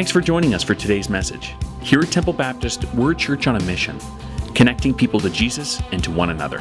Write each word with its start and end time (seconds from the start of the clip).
Thanks 0.00 0.12
for 0.12 0.22
joining 0.22 0.54
us 0.54 0.62
for 0.62 0.74
today's 0.74 1.10
message. 1.10 1.54
Here 1.82 2.00
at 2.00 2.10
Temple 2.10 2.32
Baptist, 2.32 2.86
we're 2.94 3.12
a 3.12 3.14
church 3.14 3.46
on 3.46 3.56
a 3.56 3.62
mission, 3.64 3.98
connecting 4.54 4.94
people 4.94 5.20
to 5.20 5.28
Jesus 5.28 5.82
and 5.92 6.02
to 6.02 6.10
one 6.10 6.30
another. 6.30 6.60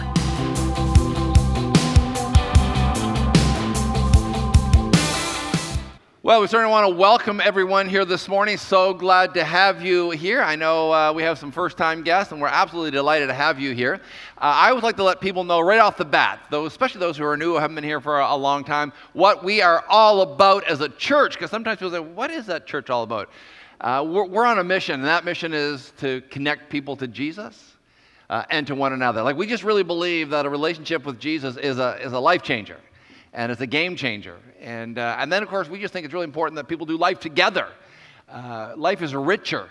Well, 6.29 6.41
we 6.41 6.45
certainly 6.47 6.69
want 6.69 6.87
to 6.87 6.95
welcome 6.95 7.41
everyone 7.41 7.89
here 7.89 8.05
this 8.05 8.27
morning. 8.27 8.57
So 8.57 8.93
glad 8.93 9.33
to 9.33 9.43
have 9.43 9.81
you 9.83 10.11
here. 10.11 10.43
I 10.43 10.55
know 10.55 10.93
uh, 10.93 11.11
we 11.11 11.23
have 11.23 11.39
some 11.39 11.51
first 11.51 11.75
time 11.75 12.03
guests, 12.03 12.31
and 12.31 12.39
we're 12.39 12.49
absolutely 12.49 12.91
delighted 12.91 13.29
to 13.29 13.33
have 13.33 13.59
you 13.59 13.73
here. 13.73 13.95
Uh, 14.37 14.41
I 14.41 14.71
would 14.71 14.83
like 14.83 14.95
to 14.97 15.03
let 15.03 15.21
people 15.21 15.43
know 15.43 15.59
right 15.59 15.79
off 15.79 15.97
the 15.97 16.05
bat, 16.05 16.39
though, 16.51 16.67
especially 16.67 16.99
those 16.99 17.17
who 17.17 17.25
are 17.25 17.35
new, 17.35 17.53
who 17.53 17.55
haven't 17.55 17.73
been 17.73 17.83
here 17.83 17.99
for 17.99 18.19
a, 18.19 18.35
a 18.35 18.37
long 18.37 18.63
time, 18.63 18.93
what 19.13 19.43
we 19.43 19.63
are 19.63 19.83
all 19.89 20.21
about 20.21 20.63
as 20.65 20.81
a 20.81 20.89
church. 20.89 21.33
Because 21.33 21.49
sometimes 21.49 21.79
people 21.79 21.89
say, 21.89 21.99
What 21.99 22.29
is 22.29 22.45
that 22.45 22.67
church 22.67 22.91
all 22.91 23.01
about? 23.01 23.31
Uh, 23.81 24.05
we're, 24.07 24.25
we're, 24.25 24.45
on 24.45 24.59
a 24.59 24.63
mission, 24.63 24.99
and 24.99 25.05
that 25.05 25.25
mission 25.25 25.51
is 25.51 25.93
to 25.97 26.21
connect 26.29 26.69
people 26.69 26.95
to 26.97 27.07
Jesus 27.07 27.73
uh, 28.29 28.43
and 28.51 28.67
to 28.67 28.75
one 28.75 28.93
another. 28.93 29.23
Like, 29.23 29.35
we 29.35 29.47
just 29.47 29.63
really 29.63 29.81
believe 29.81 30.29
that 30.29 30.45
a 30.45 30.49
relationship 30.51 31.07
with 31.07 31.19
Jesus 31.19 31.57
is 31.57 31.79
a, 31.79 31.97
is 31.99 32.13
a 32.13 32.19
life 32.19 32.43
changer 32.43 32.77
and 33.33 33.51
it's 33.51 33.61
a 33.61 33.67
game 33.67 33.95
changer. 33.95 34.37
And, 34.59 34.97
uh, 34.97 35.17
and 35.19 35.31
then, 35.31 35.43
of 35.43 35.49
course, 35.49 35.69
we 35.69 35.79
just 35.79 35.93
think 35.93 36.05
it's 36.05 36.13
really 36.13 36.25
important 36.25 36.55
that 36.55 36.67
people 36.67 36.85
do 36.85 36.97
life 36.97 37.19
together. 37.19 37.67
Uh, 38.27 38.73
life 38.75 39.01
is 39.01 39.15
richer 39.15 39.69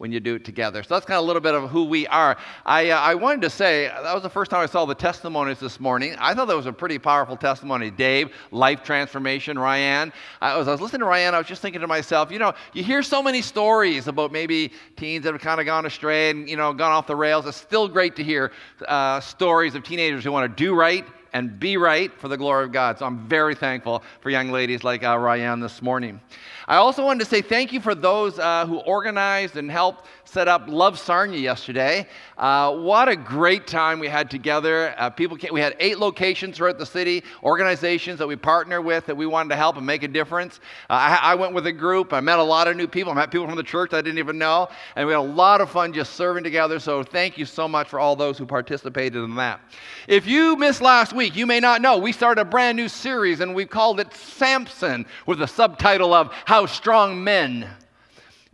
when 0.00 0.10
you 0.10 0.18
do 0.18 0.36
it 0.36 0.46
together. 0.46 0.82
So 0.82 0.94
that's 0.94 1.04
kind 1.04 1.18
of 1.18 1.24
a 1.24 1.26
little 1.26 1.42
bit 1.42 1.54
of 1.54 1.68
who 1.68 1.84
we 1.84 2.06
are. 2.06 2.38
I, 2.64 2.88
uh, 2.88 2.98
I 2.98 3.14
wanted 3.14 3.42
to 3.42 3.50
say, 3.50 3.88
that 3.88 4.14
was 4.14 4.22
the 4.22 4.30
first 4.30 4.50
time 4.50 4.62
I 4.62 4.66
saw 4.66 4.86
the 4.86 4.94
testimonies 4.94 5.60
this 5.60 5.78
morning. 5.78 6.16
I 6.18 6.32
thought 6.32 6.48
that 6.48 6.56
was 6.56 6.64
a 6.64 6.72
pretty 6.72 6.98
powerful 6.98 7.36
testimony. 7.36 7.90
Dave, 7.90 8.32
life 8.50 8.82
transformation, 8.82 9.58
Ryan. 9.58 10.10
I 10.40 10.56
was, 10.56 10.68
I 10.68 10.72
was 10.72 10.80
listening 10.80 11.00
to 11.00 11.04
Ryan, 11.04 11.34
I 11.34 11.38
was 11.38 11.46
just 11.46 11.60
thinking 11.60 11.82
to 11.82 11.86
myself, 11.86 12.30
you 12.30 12.38
know, 12.38 12.54
you 12.72 12.82
hear 12.82 13.02
so 13.02 13.22
many 13.22 13.42
stories 13.42 14.08
about 14.08 14.32
maybe 14.32 14.72
teens 14.96 15.24
that 15.24 15.34
have 15.34 15.42
kind 15.42 15.60
of 15.60 15.66
gone 15.66 15.84
astray 15.84 16.30
and, 16.30 16.48
you 16.48 16.56
know, 16.56 16.72
gone 16.72 16.92
off 16.92 17.06
the 17.06 17.14
rails. 17.14 17.44
It's 17.44 17.58
still 17.58 17.86
great 17.86 18.16
to 18.16 18.24
hear 18.24 18.52
uh, 18.88 19.20
stories 19.20 19.74
of 19.74 19.82
teenagers 19.82 20.24
who 20.24 20.32
want 20.32 20.50
to 20.50 20.64
do 20.64 20.74
right 20.74 21.04
and 21.32 21.58
be 21.58 21.76
right 21.76 22.12
for 22.18 22.28
the 22.28 22.36
glory 22.36 22.64
of 22.64 22.72
God. 22.72 22.98
So 22.98 23.06
I'm 23.06 23.28
very 23.28 23.54
thankful 23.54 24.02
for 24.20 24.30
young 24.30 24.50
ladies 24.50 24.84
like 24.84 25.02
uh, 25.04 25.16
Ryan 25.18 25.60
this 25.60 25.82
morning. 25.82 26.20
I 26.66 26.76
also 26.76 27.04
wanted 27.04 27.24
to 27.24 27.30
say 27.30 27.42
thank 27.42 27.72
you 27.72 27.80
for 27.80 27.94
those 27.94 28.38
uh, 28.38 28.66
who 28.66 28.78
organized 28.78 29.56
and 29.56 29.70
helped 29.70 30.06
set 30.30 30.46
up 30.46 30.68
Love 30.68 30.96
Sarnia 30.96 31.40
yesterday. 31.40 32.06
Uh, 32.38 32.72
what 32.76 33.08
a 33.08 33.16
great 33.16 33.66
time 33.66 33.98
we 33.98 34.06
had 34.06 34.30
together. 34.30 34.94
Uh, 34.96 35.10
people 35.10 35.36
came, 35.36 35.52
we 35.52 35.60
had 35.60 35.74
eight 35.80 35.98
locations 35.98 36.56
throughout 36.56 36.78
the 36.78 36.86
city, 36.86 37.24
organizations 37.42 38.20
that 38.20 38.28
we 38.28 38.36
partner 38.36 38.80
with 38.80 39.06
that 39.06 39.16
we 39.16 39.26
wanted 39.26 39.48
to 39.48 39.56
help 39.56 39.76
and 39.76 39.84
make 39.84 40.04
a 40.04 40.08
difference. 40.08 40.60
Uh, 40.88 40.92
I, 40.92 41.32
I, 41.32 41.34
went 41.34 41.52
with 41.52 41.66
a 41.66 41.72
group. 41.72 42.12
I 42.12 42.20
met 42.20 42.38
a 42.38 42.44
lot 42.44 42.68
of 42.68 42.76
new 42.76 42.86
people. 42.86 43.10
I 43.10 43.16
met 43.16 43.32
people 43.32 43.48
from 43.48 43.56
the 43.56 43.62
church 43.64 43.92
I 43.92 44.02
didn't 44.02 44.18
even 44.18 44.38
know. 44.38 44.68
And 44.94 45.04
we 45.08 45.12
had 45.12 45.18
a 45.18 45.22
lot 45.22 45.60
of 45.60 45.68
fun 45.68 45.92
just 45.92 46.14
serving 46.14 46.44
together. 46.44 46.78
So 46.78 47.02
thank 47.02 47.36
you 47.36 47.44
so 47.44 47.66
much 47.66 47.88
for 47.88 47.98
all 47.98 48.14
those 48.14 48.38
who 48.38 48.46
participated 48.46 49.20
in 49.20 49.34
that. 49.34 49.60
If 50.06 50.28
you 50.28 50.54
missed 50.54 50.80
last 50.80 51.12
week, 51.12 51.34
you 51.34 51.46
may 51.46 51.58
not 51.58 51.82
know, 51.82 51.98
we 51.98 52.12
started 52.12 52.42
a 52.42 52.44
brand 52.44 52.76
new 52.76 52.88
series 52.88 53.40
and 53.40 53.52
we 53.52 53.66
called 53.66 53.98
it 53.98 54.14
Samson 54.14 55.06
with 55.26 55.40
the 55.40 55.48
subtitle 55.48 56.14
of 56.14 56.32
How 56.44 56.66
Strong 56.66 57.24
Men 57.24 57.68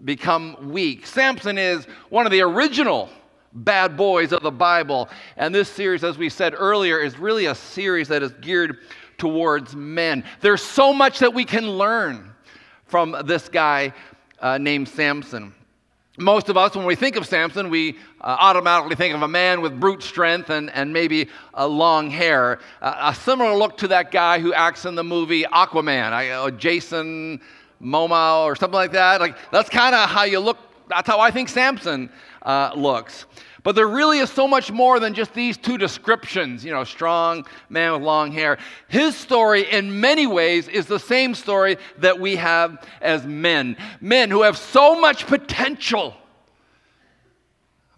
become 0.05 0.70
weak. 0.70 1.06
Samson 1.06 1.58
is 1.58 1.86
one 2.11 2.27
of 2.27 2.33
the 2.33 2.42
original 2.42 3.08
bad 3.52 3.97
boys 3.97 4.33
of 4.33 4.42
the 4.42 4.50
Bible. 4.50 5.08
And 5.36 5.55
this 5.55 5.69
series, 5.69 6.05
as 6.05 6.19
we 6.19 6.28
said 6.28 6.55
earlier, 6.56 6.98
is 6.98 7.19
really 7.19 7.47
a 7.47 7.55
series 7.55 8.08
that 8.08 8.22
is 8.22 8.33
geared 8.41 8.78
towards 9.19 9.75
men. 9.75 10.25
There's 10.41 10.62
so 10.62 10.92
much 10.92 11.20
that 11.20 11.33
we 11.33 11.44
can 11.44 11.70
learn 11.70 12.33
from 12.84 13.16
this 13.25 13.48
guy 13.48 13.92
uh, 14.41 14.58
named 14.58 14.88
Samson. 14.88 15.55
Most 16.19 16.48
of 16.48 16.56
us, 16.56 16.75
when 16.75 16.86
we 16.86 16.94
think 16.94 17.16
of 17.16 17.27
Samson, 17.27 17.69
we 17.69 17.98
uh, 18.22 18.36
automatically 18.41 18.97
think 18.97 19.14
of 19.14 19.20
a 19.22 19.28
man 19.28 19.60
with 19.60 19.78
brute 19.78 20.03
strength 20.03 20.48
and, 20.48 20.71
and 20.71 20.91
maybe 20.91 21.28
a 21.53 21.66
long 21.66 22.10
hair. 22.10 22.59
Uh, 22.81 23.12
a 23.12 23.15
similar 23.15 23.54
look 23.54 23.76
to 23.78 23.88
that 23.88 24.10
guy 24.10 24.38
who 24.38 24.54
acts 24.54 24.87
in 24.87 24.94
the 24.94 25.04
movie 25.04 25.44
Aquaman, 25.44 26.12
I, 26.12 26.31
uh, 26.31 26.50
Jason 26.50 27.41
Momoa 27.82 28.44
or 28.44 28.56
something 28.56 28.75
like 28.75 28.92
that. 28.92 29.20
Like 29.20 29.37
that's 29.50 29.69
kind 29.69 29.94
of 29.94 30.09
how 30.09 30.25
you 30.25 30.41
look. 30.41 30.59
That's 30.88 31.06
how 31.06 31.20
I 31.20 31.31
think 31.31 31.48
Samson 31.48 32.10
uh, 32.42 32.72
looks. 32.75 33.26
But 33.66 33.75
there 33.75 33.88
really 33.88 34.20
is 34.20 34.31
so 34.31 34.47
much 34.47 34.70
more 34.70 35.00
than 35.00 35.12
just 35.12 35.34
these 35.34 35.56
two 35.56 35.76
descriptions, 35.76 36.65
you 36.65 36.70
know, 36.70 36.84
strong 36.84 37.44
man 37.69 37.94
with 37.94 38.03
long 38.03 38.31
hair. 38.31 38.59
His 38.86 39.16
story, 39.16 39.69
in 39.69 40.00
many 40.00 40.28
ways, 40.28 40.69
is 40.69 40.86
the 40.86 41.00
same 41.00 41.34
story 41.34 41.76
that 41.98 42.20
we 42.20 42.36
have 42.36 42.86
as 43.00 43.26
men. 43.26 43.76
Men 44.00 44.31
who 44.31 44.42
have 44.42 44.56
so 44.56 45.00
much 45.00 45.26
potential, 45.26 46.15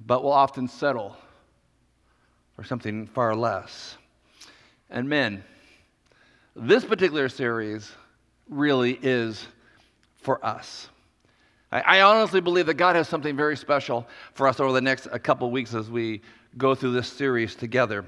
but 0.01 0.23
will 0.23 0.33
often 0.33 0.69
settle 0.69 1.15
for 2.57 2.65
something 2.65 3.07
far 3.07 3.37
less. 3.37 3.99
And 4.89 5.07
men, 5.07 5.45
this 6.57 6.83
particular 6.83 7.29
series 7.29 7.93
really 8.49 8.99
is 9.03 9.47
for 10.19 10.45
us. 10.45 10.89
I, 11.71 11.81
I 11.81 12.01
honestly 12.03 12.41
believe 12.41 12.67
that 12.67 12.75
God 12.75 12.97
has 12.97 13.09
something 13.09 13.37
very 13.37 13.57
special 13.57 14.07
for 14.35 14.49
us 14.49 14.61
over 14.61 14.73
the 14.73 14.81
next 14.81 15.09
a 15.13 15.19
couple 15.19 15.51
weeks 15.51 15.75
as 15.75 15.91
we 15.91 16.23
go 16.57 16.75
through 16.75 16.93
this 16.93 17.09
series 17.09 17.55
together. 17.55 18.05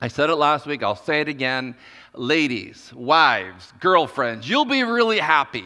I 0.00 0.08
said 0.08 0.30
it 0.30 0.36
last 0.36 0.66
week, 0.66 0.82
I'll 0.82 0.96
say 0.96 1.20
it 1.20 1.28
again. 1.28 1.76
Ladies, 2.14 2.92
wives, 2.94 3.72
girlfriends, 3.80 4.48
you'll 4.48 4.64
be 4.64 4.82
really 4.82 5.18
happy 5.18 5.64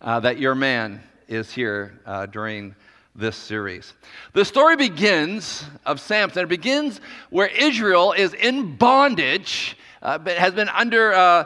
uh, 0.00 0.20
that 0.20 0.38
your 0.38 0.54
man 0.54 1.02
is 1.28 1.52
here 1.52 2.00
uh, 2.06 2.26
during 2.26 2.74
this 3.14 3.36
series. 3.36 3.94
The 4.32 4.44
story 4.44 4.76
begins 4.76 5.64
of 5.84 6.00
Samson. 6.00 6.44
It 6.44 6.48
begins 6.48 7.00
where 7.30 7.48
Israel 7.48 8.12
is 8.12 8.32
in 8.34 8.76
bondage, 8.76 9.76
uh, 10.02 10.18
but 10.18 10.38
has 10.38 10.54
been 10.54 10.68
under 10.68 11.12
uh, 11.12 11.44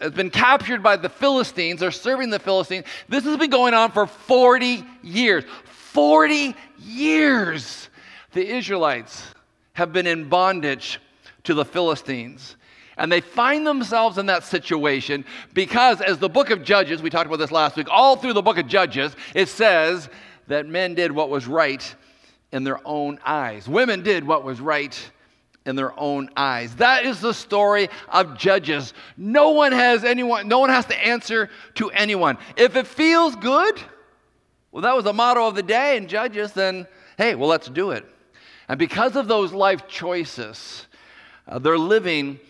has 0.00 0.12
been 0.12 0.30
captured 0.30 0.82
by 0.82 0.96
the 0.96 1.08
Philistines. 1.08 1.80
They're 1.80 1.90
serving 1.90 2.30
the 2.30 2.38
Philistines. 2.38 2.84
This 3.08 3.24
has 3.24 3.36
been 3.36 3.50
going 3.50 3.74
on 3.74 3.90
for 3.92 4.06
40 4.06 4.84
years. 5.02 5.44
40 5.64 6.54
years. 6.78 7.88
The 8.32 8.46
Israelites 8.46 9.26
have 9.74 9.92
been 9.92 10.06
in 10.06 10.28
bondage 10.28 11.00
to 11.44 11.54
the 11.54 11.64
Philistines. 11.64 12.56
And 12.96 13.10
they 13.10 13.20
find 13.20 13.66
themselves 13.66 14.18
in 14.18 14.26
that 14.26 14.44
situation 14.44 15.24
because, 15.52 16.00
as 16.00 16.18
the 16.18 16.28
book 16.28 16.50
of 16.50 16.62
Judges, 16.62 17.02
we 17.02 17.10
talked 17.10 17.26
about 17.26 17.38
this 17.38 17.50
last 17.50 17.76
week, 17.76 17.88
all 17.90 18.16
through 18.16 18.34
the 18.34 18.42
book 18.42 18.58
of 18.58 18.68
Judges, 18.68 19.16
it 19.34 19.48
says 19.48 20.08
that 20.46 20.66
men 20.66 20.94
did 20.94 21.10
what 21.10 21.28
was 21.28 21.46
right 21.46 21.94
in 22.52 22.62
their 22.62 22.80
own 22.84 23.18
eyes. 23.24 23.68
Women 23.68 24.02
did 24.02 24.24
what 24.24 24.44
was 24.44 24.60
right 24.60 25.10
in 25.66 25.76
their 25.76 25.98
own 25.98 26.30
eyes. 26.36 26.74
That 26.76 27.06
is 27.06 27.20
the 27.20 27.32
story 27.32 27.88
of 28.08 28.36
judges. 28.36 28.92
No 29.16 29.50
one 29.50 29.72
has 29.72 30.04
anyone, 30.04 30.46
no 30.48 30.58
one 30.58 30.70
has 30.70 30.86
to 30.86 31.06
answer 31.06 31.48
to 31.74 31.90
anyone. 31.90 32.38
If 32.56 32.76
it 32.76 32.86
feels 32.86 33.34
good, 33.36 33.80
well, 34.72 34.82
that 34.82 34.94
was 34.94 35.04
the 35.04 35.12
motto 35.12 35.46
of 35.46 35.54
the 35.54 35.62
day 35.62 35.96
in 35.96 36.08
Judges, 36.08 36.52
then 36.52 36.88
hey, 37.16 37.36
well, 37.36 37.48
let's 37.48 37.68
do 37.68 37.92
it. 37.92 38.04
And 38.68 38.78
because 38.78 39.14
of 39.14 39.28
those 39.28 39.52
life 39.52 39.86
choices, 39.86 40.86
uh, 41.46 41.58
they're 41.58 41.78
living 41.78 42.40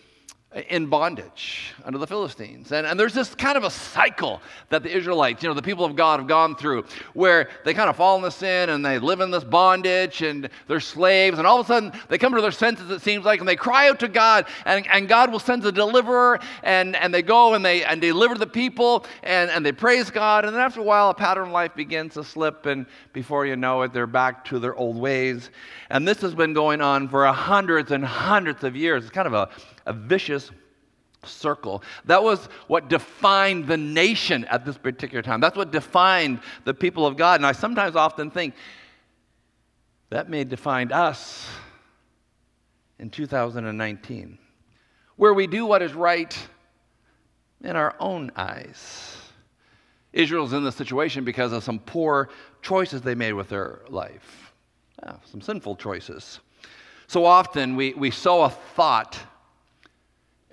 in 0.55 0.87
bondage 0.87 1.73
under 1.83 1.99
the 1.99 2.07
Philistines. 2.07 2.71
And, 2.71 2.87
and 2.87 2.97
there's 2.97 3.13
this 3.13 3.35
kind 3.35 3.57
of 3.57 3.65
a 3.65 3.69
cycle 3.69 4.41
that 4.69 4.83
the 4.83 4.95
Israelites, 4.95 5.43
you 5.43 5.49
know, 5.49 5.53
the 5.53 5.61
people 5.61 5.83
of 5.83 5.95
God 5.97 6.19
have 6.19 6.27
gone 6.27 6.55
through 6.55 6.85
where 7.13 7.49
they 7.65 7.73
kind 7.73 7.89
of 7.89 7.97
fall 7.97 8.15
in 8.15 8.21
the 8.21 8.31
sin 8.31 8.69
and 8.69 8.85
they 8.85 8.97
live 8.97 9.19
in 9.19 9.31
this 9.31 9.43
bondage 9.43 10.21
and 10.21 10.49
they're 10.67 10.79
slaves. 10.79 11.39
And 11.39 11.45
all 11.45 11.59
of 11.59 11.65
a 11.65 11.67
sudden 11.67 11.91
they 12.07 12.17
come 12.17 12.33
to 12.33 12.41
their 12.41 12.51
senses, 12.51 12.89
it 12.89 13.01
seems 13.01 13.25
like, 13.25 13.41
and 13.41 13.49
they 13.49 13.57
cry 13.57 13.89
out 13.89 13.99
to 13.99 14.07
God 14.07 14.47
and, 14.65 14.87
and 14.87 15.09
God 15.09 15.29
will 15.29 15.39
send 15.39 15.65
a 15.65 15.71
deliverer 15.73 16.39
and, 16.63 16.95
and 16.95 17.13
they 17.13 17.21
go 17.21 17.53
and 17.53 17.65
they 17.65 17.83
and 17.83 17.99
deliver 17.99 18.35
the 18.35 18.47
people 18.47 19.05
and, 19.23 19.51
and 19.51 19.65
they 19.65 19.73
praise 19.73 20.09
God. 20.09 20.45
And 20.45 20.55
then 20.55 20.61
after 20.61 20.79
a 20.79 20.83
while, 20.83 21.09
a 21.09 21.13
pattern 21.13 21.47
of 21.47 21.51
life 21.51 21.75
begins 21.75 22.13
to 22.13 22.23
slip. 22.23 22.65
And 22.65 22.85
before 23.11 23.45
you 23.45 23.57
know 23.57 23.81
it, 23.81 23.91
they're 23.91 24.07
back 24.07 24.45
to 24.45 24.59
their 24.59 24.75
old 24.75 24.95
ways. 24.95 25.49
And 25.89 26.07
this 26.07 26.21
has 26.21 26.33
been 26.33 26.53
going 26.53 26.79
on 26.79 27.09
for 27.09 27.25
hundreds 27.25 27.91
and 27.91 28.05
hundreds 28.05 28.63
of 28.63 28.75
years. 28.75 29.03
It's 29.03 29.11
kind 29.11 29.27
of 29.27 29.33
a 29.33 29.49
a 29.85 29.93
vicious 29.93 30.51
circle. 31.23 31.83
That 32.05 32.23
was 32.23 32.47
what 32.67 32.89
defined 32.89 33.67
the 33.67 33.77
nation 33.77 34.45
at 34.45 34.65
this 34.65 34.77
particular 34.77 35.21
time. 35.21 35.41
That's 35.41 35.57
what 35.57 35.71
defined 35.71 36.39
the 36.63 36.73
people 36.73 37.05
of 37.05 37.17
God. 37.17 37.39
And 37.39 37.45
I 37.45 37.51
sometimes 37.51 37.95
often 37.95 38.31
think 38.31 38.53
that 40.09 40.29
may 40.29 40.43
define 40.43 40.91
us 40.91 41.47
in 42.99 43.09
2019, 43.09 44.37
where 45.17 45.33
we 45.33 45.47
do 45.47 45.65
what 45.65 45.81
is 45.81 45.93
right 45.93 46.37
in 47.63 47.75
our 47.75 47.95
own 47.99 48.31
eyes. 48.35 49.17
Israel's 50.13 50.53
in 50.53 50.63
this 50.63 50.75
situation 50.75 51.25
because 51.25 51.51
of 51.51 51.63
some 51.63 51.79
poor 51.79 52.29
choices 52.61 53.01
they 53.01 53.15
made 53.15 53.33
with 53.33 53.49
their 53.49 53.81
life, 53.89 54.53
yeah, 55.03 55.17
some 55.25 55.41
sinful 55.41 55.75
choices. 55.75 56.39
So 57.07 57.25
often 57.25 57.75
we, 57.75 57.93
we 57.93 58.11
sow 58.11 58.43
a 58.43 58.49
thought 58.49 59.19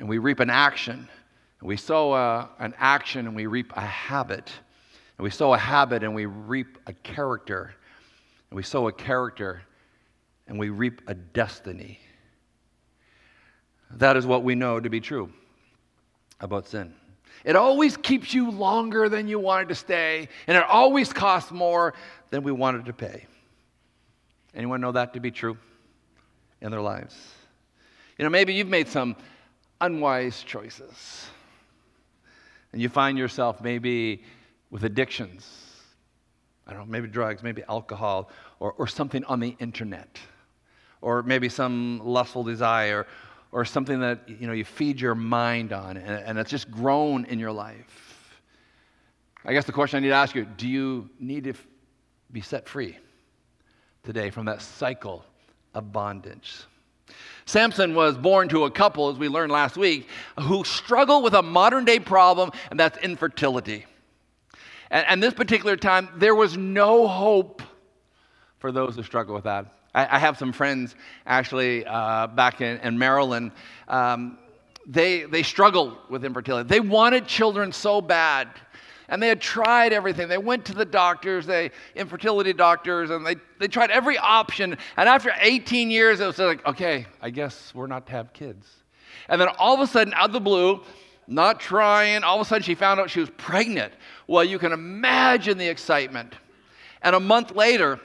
and 0.03 0.09
we 0.09 0.19
reap 0.19 0.41
an 0.41 0.51
action. 0.51 1.09
And 1.61 1.69
We 1.69 1.77
sow 1.77 2.13
a, 2.13 2.51
an 2.59 2.75
action 2.77 3.29
and 3.29 3.37
we 3.37 3.47
reap 3.47 3.73
a 3.77 3.83
habit. 3.83 4.51
And 5.17 5.23
we 5.23 5.31
sow 5.31 5.55
a 5.55 5.57
habit 5.57 6.03
and 6.03 6.13
we 6.13 6.27
reap 6.27 6.77
a 6.89 6.93
character. 6.93 7.73
And 8.51 8.57
we 8.57 8.65
sow 8.65 8.89
a 8.89 8.93
character 8.93 9.63
and 10.49 10.59
we 10.59 10.71
reap 10.71 11.03
a 11.07 11.15
destiny. 11.15 12.01
That 13.93 14.17
is 14.17 14.27
what 14.27 14.43
we 14.43 14.57
know 14.57 14.81
to 14.81 14.91
be 14.91 14.99
true 14.99 15.33
about 16.41 16.67
sin. 16.67 16.95
It 17.45 17.55
always 17.55 17.97
keeps 17.97 18.35
you 18.35 18.51
longer 18.51 19.09
than 19.09 19.29
you 19.29 19.39
wanted 19.39 19.69
to 19.69 19.77
stay, 19.77 20.29
and 20.49 20.57
it 20.57 20.65
always 20.65 21.13
costs 21.13 21.53
more 21.53 21.95
than 22.31 22.43
we 22.43 22.51
wanted 22.51 22.87
to 22.87 22.93
pay. 22.93 23.27
Anyone 24.53 24.81
know 24.81 24.93
that 24.93 25.15
to 25.15 25.21
be 25.21 25.31
true 25.31 25.57
in 26.61 26.73
their 26.73 26.81
lives? 26.81 27.17
You 28.19 28.25
know, 28.25 28.31
maybe 28.31 28.53
you've 28.53 28.69
made 28.69 28.89
some 28.89 29.15
unwise 29.83 30.43
choices, 30.43 31.27
and 32.73 32.81
you 32.81 32.89
find 32.89 33.19
yourself 33.19 33.61
maybe 33.61 34.23
with 34.71 34.85
addictions. 34.85 35.47
I 36.67 36.73
don't 36.73 36.87
know, 36.87 36.93
maybe 36.93 37.09
drugs, 37.09 37.43
maybe 37.43 37.63
alcohol, 37.69 38.31
or, 38.61 38.73
or 38.79 38.87
something 38.87 39.25
on 39.25 39.41
the 39.41 39.55
internet, 39.59 40.19
or 41.03 41.23
maybe 41.23 41.49
some 41.49 42.01
lustful 42.03 42.45
desire, 42.45 43.07
or 43.51 43.65
something 43.67 44.01
that 44.01 44.27
you 44.29 44.47
know 44.47 44.55
you 44.55 44.65
feed 44.65 45.01
your 45.01 45.15
mind 45.15 45.73
on 45.73 45.97
and, 45.99 46.25
and 46.25 46.39
it's 46.39 46.51
just 46.51 46.71
grown 46.71 47.27
in 47.27 47.39
your 47.39 47.53
life. 47.53 48.41
I 49.45 49.53
guess 49.53 49.65
the 49.65 49.73
question 49.73 49.97
i 49.97 50.01
need 50.01 50.09
to 50.09 50.15
ask 50.15 50.35
you 50.35 50.45
do 50.45 50.69
you 50.69 51.11
need 51.19 51.45
to 51.45 51.51
f- 51.51 51.67
be 52.31 52.41
set 52.41 52.69
free 52.69 52.97
today 54.05 54.31
from 54.31 54.47
that 54.47 54.63
cycle 54.63 55.25
of 55.75 55.93
bondage 55.93 56.65
samson 57.47 57.95
was 57.95 58.17
born 58.17 58.49
to 58.49 58.65
a 58.65 58.71
couple 58.71 59.09
as 59.09 59.17
we 59.17 59.29
learned 59.29 59.53
last 59.53 59.77
week 59.77 60.09
who 60.41 60.65
struggle 60.65 61.23
with 61.23 61.35
a 61.35 61.43
modern 61.43 61.85
day 61.85 61.99
problem 61.99 62.51
and 62.71 62.79
that's 62.79 62.99
infertility 62.99 63.85
and, 64.91 65.07
and 65.09 65.23
this 65.23 65.35
particular 65.35 65.77
time 65.77 66.09
there 66.17 66.35
was 66.35 66.57
no 66.57 67.07
hope 67.07 67.63
for 68.59 68.73
those 68.73 68.97
who 68.97 69.03
struggle 69.03 69.35
with 69.35 69.45
that 69.45 69.67
I, 69.95 70.17
I 70.17 70.19
have 70.19 70.39
some 70.39 70.53
friends 70.53 70.95
actually 71.27 71.85
uh, 71.87 72.29
back 72.29 72.61
in, 72.61 72.79
in 72.79 72.99
Maryland. 72.99 73.53
Um, 73.89 74.39
they, 74.87 75.25
they 75.25 75.43
struggled 75.43 75.97
with 76.09 76.25
infertility. 76.25 76.69
They 76.69 76.81
wanted 76.81 77.27
children 77.27 77.73
so 77.73 78.01
bad. 78.01 78.49
And 79.13 79.23
they 79.23 79.29
had 79.29 79.43
tried 79.43 79.93
everything. 79.93 80.27
They 80.29 80.39
went 80.39 80.65
to 80.65 80.73
the 80.73 80.87
doctors, 80.87 81.45
they 81.45 81.71
infertility 81.95 82.55
doctors, 82.55 83.11
and 83.11 83.27
they, 83.27 83.37
they 83.59 83.69
tried 83.69 83.91
every 83.91 84.17
option. 84.17 84.79
And 84.97 85.07
after 85.07 85.31
18 85.39 85.91
years, 85.91 86.21
it 86.21 86.27
was 86.27 86.39
like, 86.39 86.65
okay, 86.65 87.05
I 87.21 87.29
guess 87.29 87.75
we're 87.75 87.89
not 87.89 88.07
to 88.07 88.13
have 88.13 88.33
kids. 88.33 88.67
And 89.29 89.39
then 89.39 89.49
all 89.59 89.75
of 89.75 89.81
a 89.81 89.87
sudden, 89.87 90.15
out 90.15 90.31
of 90.31 90.33
the 90.33 90.41
blue, 90.41 90.81
not 91.27 91.61
trying, 91.61 92.25
all 92.25 92.41
of 92.41 92.47
a 92.47 92.49
sudden 92.49 92.63
she 92.63 92.75
found 92.75 93.01
out 93.01 93.11
she 93.11 93.21
was 93.21 93.29
pregnant. 93.37 93.93
Well, 94.29 94.45
you 94.45 94.59
can 94.59 94.73
imagine 94.73 95.59
the 95.59 95.69
excitement. 95.69 96.35
And 97.03 97.15
a 97.15 97.21
month 97.21 97.55
later, 97.55 98.01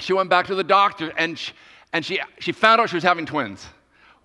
she 0.00 0.14
went 0.14 0.30
back 0.30 0.48
to 0.48 0.56
the 0.56 0.64
doctor 0.64 1.12
and 1.16 1.38
she, 1.38 1.52
and 1.92 2.04
she, 2.04 2.18
she 2.40 2.50
found 2.50 2.80
out 2.80 2.90
she 2.90 2.96
was 2.96 3.04
having 3.04 3.24
twins. 3.24 3.64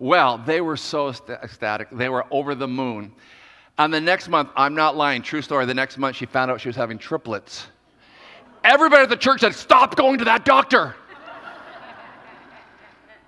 Well, 0.00 0.38
they 0.38 0.60
were 0.60 0.76
so 0.76 1.06
ecstatic. 1.08 1.88
They 1.92 2.08
were 2.08 2.26
over 2.32 2.56
the 2.56 2.66
moon. 2.66 3.12
And 3.78 3.92
the 3.92 4.00
next 4.00 4.28
month, 4.28 4.50
I'm 4.56 4.74
not 4.74 4.96
lying, 4.96 5.22
true 5.22 5.42
story, 5.42 5.66
the 5.66 5.74
next 5.74 5.98
month 5.98 6.16
she 6.16 6.26
found 6.26 6.50
out 6.50 6.60
she 6.60 6.68
was 6.68 6.76
having 6.76 6.98
triplets. 6.98 7.66
Everybody 8.64 9.02
at 9.02 9.10
the 9.10 9.16
church 9.16 9.40
said, 9.40 9.54
Stop 9.54 9.96
going 9.96 10.18
to 10.18 10.24
that 10.24 10.44
doctor. 10.44 10.96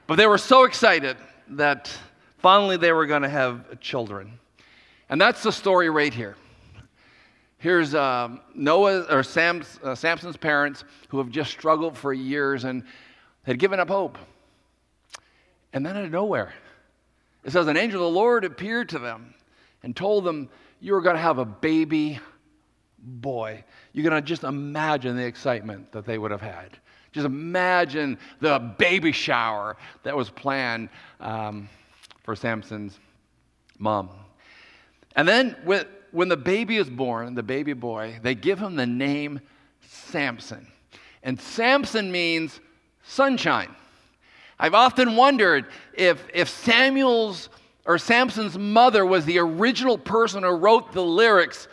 but 0.06 0.16
they 0.16 0.26
were 0.26 0.38
so 0.38 0.64
excited 0.64 1.16
that 1.50 1.94
finally 2.38 2.76
they 2.76 2.92
were 2.92 3.06
going 3.06 3.22
to 3.22 3.28
have 3.28 3.78
children. 3.80 4.38
And 5.10 5.20
that's 5.20 5.42
the 5.42 5.52
story 5.52 5.90
right 5.90 6.12
here. 6.12 6.36
Here's 7.58 7.94
um, 7.94 8.40
Noah 8.54 9.02
or 9.10 9.22
Sam's, 9.22 9.78
uh, 9.82 9.94
Samson's 9.94 10.36
parents 10.36 10.84
who 11.08 11.18
have 11.18 11.28
just 11.28 11.50
struggled 11.50 11.96
for 11.96 12.12
years 12.12 12.64
and 12.64 12.84
had 13.42 13.58
given 13.58 13.80
up 13.80 13.88
hope. 13.88 14.16
And 15.72 15.84
then 15.84 15.96
out 15.96 16.04
of 16.04 16.10
nowhere, 16.10 16.54
it 17.44 17.50
says, 17.50 17.66
An 17.66 17.76
angel 17.76 18.06
of 18.06 18.12
the 18.12 18.18
Lord 18.18 18.44
appeared 18.44 18.88
to 18.90 18.98
them 18.98 19.34
and 19.82 19.94
told 19.94 20.24
them, 20.24 20.48
You 20.80 20.94
are 20.94 21.00
going 21.00 21.16
to 21.16 21.22
have 21.22 21.38
a 21.38 21.44
baby 21.44 22.20
boy. 22.98 23.64
You're 23.92 24.08
going 24.08 24.20
to 24.20 24.26
just 24.26 24.44
imagine 24.44 25.16
the 25.16 25.24
excitement 25.24 25.92
that 25.92 26.04
they 26.04 26.18
would 26.18 26.30
have 26.30 26.40
had. 26.40 26.78
Just 27.12 27.26
imagine 27.26 28.18
the 28.40 28.58
baby 28.78 29.12
shower 29.12 29.76
that 30.02 30.16
was 30.16 30.30
planned 30.30 30.88
um, 31.20 31.68
for 32.22 32.36
Samson's 32.36 32.98
mom. 33.78 34.10
And 35.16 35.26
then, 35.26 35.56
with, 35.64 35.86
when 36.10 36.28
the 36.28 36.36
baby 36.36 36.76
is 36.76 36.88
born, 36.88 37.34
the 37.34 37.42
baby 37.42 37.72
boy, 37.72 38.18
they 38.22 38.34
give 38.34 38.58
him 38.58 38.76
the 38.76 38.86
name 38.86 39.40
Samson. 39.80 40.66
And 41.22 41.40
Samson 41.40 42.12
means 42.12 42.60
sunshine. 43.02 43.74
I've 44.58 44.74
often 44.74 45.16
wondered 45.16 45.66
if, 45.94 46.26
if 46.34 46.48
Samuel's 46.48 47.48
or 47.88 47.96
Samson's 47.96 48.56
mother 48.58 49.04
was 49.04 49.24
the 49.24 49.38
original 49.38 49.96
person 49.96 50.42
who 50.42 50.50
wrote 50.50 50.92
the 50.92 51.02
lyrics, 51.02 51.66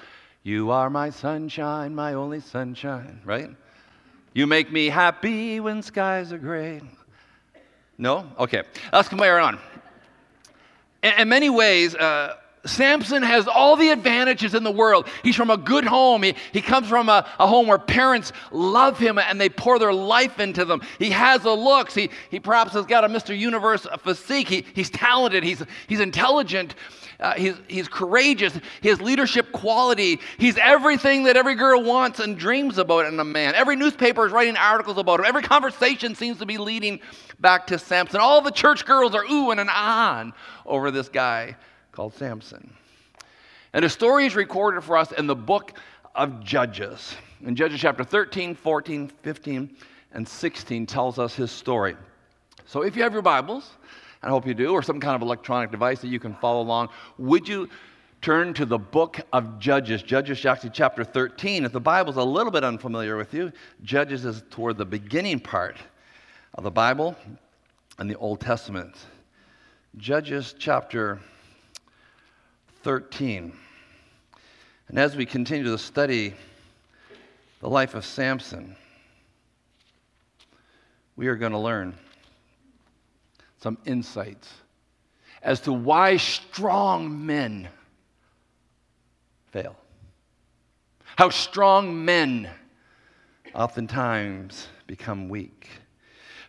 You 0.44 0.72
are 0.72 0.90
my 0.90 1.10
sunshine, 1.10 1.94
my 1.94 2.14
only 2.14 2.40
sunshine, 2.40 3.20
right? 3.26 3.50
You 4.34 4.48
make 4.48 4.72
me 4.72 4.88
happy 4.88 5.60
when 5.60 5.82
skies 5.82 6.32
are 6.32 6.38
gray. 6.38 6.82
No? 7.98 8.32
Okay, 8.40 8.64
let's 8.94 9.10
compare 9.10 9.40
on. 9.40 9.60
In, 11.04 11.14
in 11.20 11.30
many 11.30 11.50
ways, 11.50 11.96
uh, 11.96 12.38
Samson 12.66 13.24
has 13.24 13.48
all 13.48 13.76
the 13.76 13.90
advantages 13.90 14.56
in 14.56 14.64
the 14.64 14.72
world. 14.72 15.08
He's 15.24 15.36
from 15.36 15.50
a 15.50 15.58
good 15.58 15.86
home. 15.86 16.24
He, 16.24 16.36
he 16.52 16.62
comes 16.62 16.88
from 16.88 17.10
a, 17.10 17.28
a 17.40 17.48
home 17.48 17.68
where 17.68 17.78
parents 17.78 18.32
love 18.52 18.98
him 18.98 19.18
and 19.18 19.40
they 19.40 19.50
pour 19.50 19.80
their 19.80 19.94
life 19.94 20.40
into 20.40 20.66
them. 20.66 20.82
He 21.00 21.12
has 21.12 21.44
the 21.44 21.54
looks. 21.54 21.94
He, 21.94 22.10
he 22.30 22.40
perhaps 22.40 22.74
has 22.74 22.86
got 22.86 23.04
a 23.04 23.08
Mr. 23.08 23.38
Universe 23.38 23.86
physique. 24.00 24.50
He, 24.50 24.66
he's 24.74 24.90
talented. 24.90 25.44
He's, 25.44 25.64
he's 25.88 26.00
intelligent. 26.00 26.76
Uh, 27.20 27.34
he's, 27.34 27.56
he's 27.68 27.88
courageous. 27.88 28.60
He 28.82 28.90
has 28.90 29.00
leadership 29.00 29.52
quality. 29.52 30.20
He's 30.38 30.58
everything 30.58 31.24
that 31.26 31.38
every 31.38 31.56
girl 31.56 31.82
wants 31.84 32.20
and 32.20 32.38
dreams 32.38 32.78
about 32.78 33.06
in 33.06 33.20
a 33.20 33.24
man. 33.24 33.56
Every 33.56 33.76
newspaper 33.76 34.26
is 34.26 34.34
writing 34.34 34.58
articles 34.58 34.98
about 34.98 35.20
him. 35.20 35.26
Every 35.26 35.44
conversation 35.44 36.16
seems 36.16 36.40
to 36.40 36.46
be 36.46 36.58
leading 36.58 37.00
back 37.40 37.68
to 37.68 37.80
Samson. 37.80 38.20
All 38.20 38.42
the 38.42 38.52
church 38.52 38.86
girls 38.86 39.16
are 39.16 39.24
oohing 39.24 39.62
and 39.62 39.70
ahhing 39.70 40.34
over 40.66 40.92
this 40.92 41.08
guy 41.08 41.56
called 41.96 42.14
Samson. 42.14 42.74
And 43.74 43.86
a 43.86 43.90
story 43.90 44.26
is 44.26 44.36
recorded 44.36 44.84
for 44.84 44.98
us 44.98 45.14
in 45.14 45.28
the 45.28 45.36
book 45.36 45.74
of 46.14 46.44
Judges. 46.44 47.16
In 47.42 47.56
Judges 47.56 47.80
chapter 47.80 48.04
13, 48.04 48.54
14, 48.54 49.08
15, 49.08 49.78
and 50.12 50.28
16 50.28 50.86
tells 50.86 51.18
us 51.20 51.36
his 51.36 51.52
story. 51.52 51.96
So 52.66 52.82
if 52.82 52.98
you 52.98 53.04
have 53.04 53.14
your 53.14 53.22
Bibles, 53.22 53.72
I 54.22 54.30
hope 54.30 54.46
you 54.46 54.54
do, 54.54 54.72
or 54.74 54.84
some 54.84 55.00
kind 55.00 55.16
of 55.16 55.22
electronic 55.22 55.72
device 55.72 56.02
that 56.02 56.10
you 56.10 56.20
can 56.20 56.36
follow 56.36 56.62
along, 56.62 56.90
would 57.18 57.48
you 57.48 57.70
turn 58.22 58.54
to 58.56 58.66
the 58.66 58.78
book 58.78 59.22
of 59.32 59.60
Judges? 59.60 60.04
Judges 60.04 60.46
actually 60.46 60.72
chapter 60.72 61.06
13. 61.06 61.64
If 61.64 61.72
the 61.72 61.80
Bible's 61.80 62.18
a 62.18 62.24
little 62.24 62.52
bit 62.52 62.66
unfamiliar 62.66 63.16
with 63.16 63.34
you, 63.34 63.54
Judges 63.84 64.26
is 64.26 64.44
toward 64.50 64.78
the 64.78 64.86
beginning 64.86 65.40
part 65.40 65.78
of 66.56 66.66
the 66.66 66.72
Bible 66.72 67.16
and 68.00 68.10
the 68.10 68.18
Old 68.18 68.42
Testament. 68.42 68.96
Judges 69.98 70.56
chapter 70.60 71.22
13. 72.86 73.52
And 74.90 75.00
as 75.00 75.16
we 75.16 75.26
continue 75.26 75.64
to 75.72 75.78
study 75.80 76.36
the 77.60 77.68
life 77.68 77.96
of 77.96 78.06
Samson, 78.06 78.76
we 81.16 81.26
are 81.26 81.36
going 81.36 81.54
to 81.54 81.58
learn 81.58 81.96
some 83.58 83.80
insights 83.88 84.54
as 85.42 85.62
to 85.62 85.74
why 85.74 86.18
strong 86.18 87.26
men 87.26 87.70
fail. 89.48 89.76
How 91.16 91.32
strong 91.32 92.06
men 92.06 92.48
oftentimes 93.56 94.68
become 94.86 95.28
weak. 95.28 95.70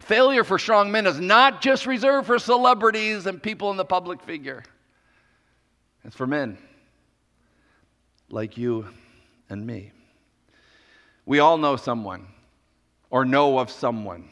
Failure 0.01 0.45
for 0.45 0.59
strong 0.59 0.93
men 0.93 1.07
is 1.07 1.19
not 1.19 1.63
just 1.63 1.87
reserved 1.87 2.27
for 2.27 2.39
celebrities 2.39 3.25
and 3.25 3.43
people 3.43 3.71
in 3.71 3.79
the 3.79 3.87
public 3.87 4.23
figure. 4.23 4.63
It's 6.07 6.15
for 6.15 6.27
men 6.27 6.57
like 8.31 8.57
you 8.57 8.87
and 9.51 9.67
me. 9.67 9.91
We 11.25 11.41
all 11.41 11.59
know 11.59 11.75
someone 11.75 12.29
or 13.11 13.25
know 13.25 13.59
of 13.59 13.73
someone 13.73 14.29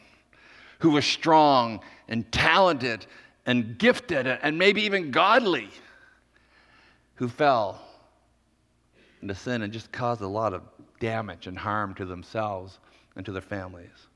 who 0.79 0.91
was 0.91 1.05
strong 1.05 1.81
and 2.07 2.31
talented 2.31 3.05
and 3.45 3.77
gifted 3.77 4.25
and 4.25 4.57
maybe 4.57 4.83
even 4.83 5.11
godly 5.11 5.69
who 7.15 7.27
fell 7.27 7.81
into 9.21 9.35
sin 9.35 9.61
and 9.61 9.73
just 9.73 9.91
caused 9.91 10.21
a 10.21 10.27
lot 10.27 10.53
of 10.53 10.61
damage 11.01 11.47
and 11.47 11.57
harm 11.57 11.93
to 11.95 12.05
themselves 12.05 12.79
and 13.17 13.25
to 13.25 13.33
their 13.33 13.41
families. 13.41 14.07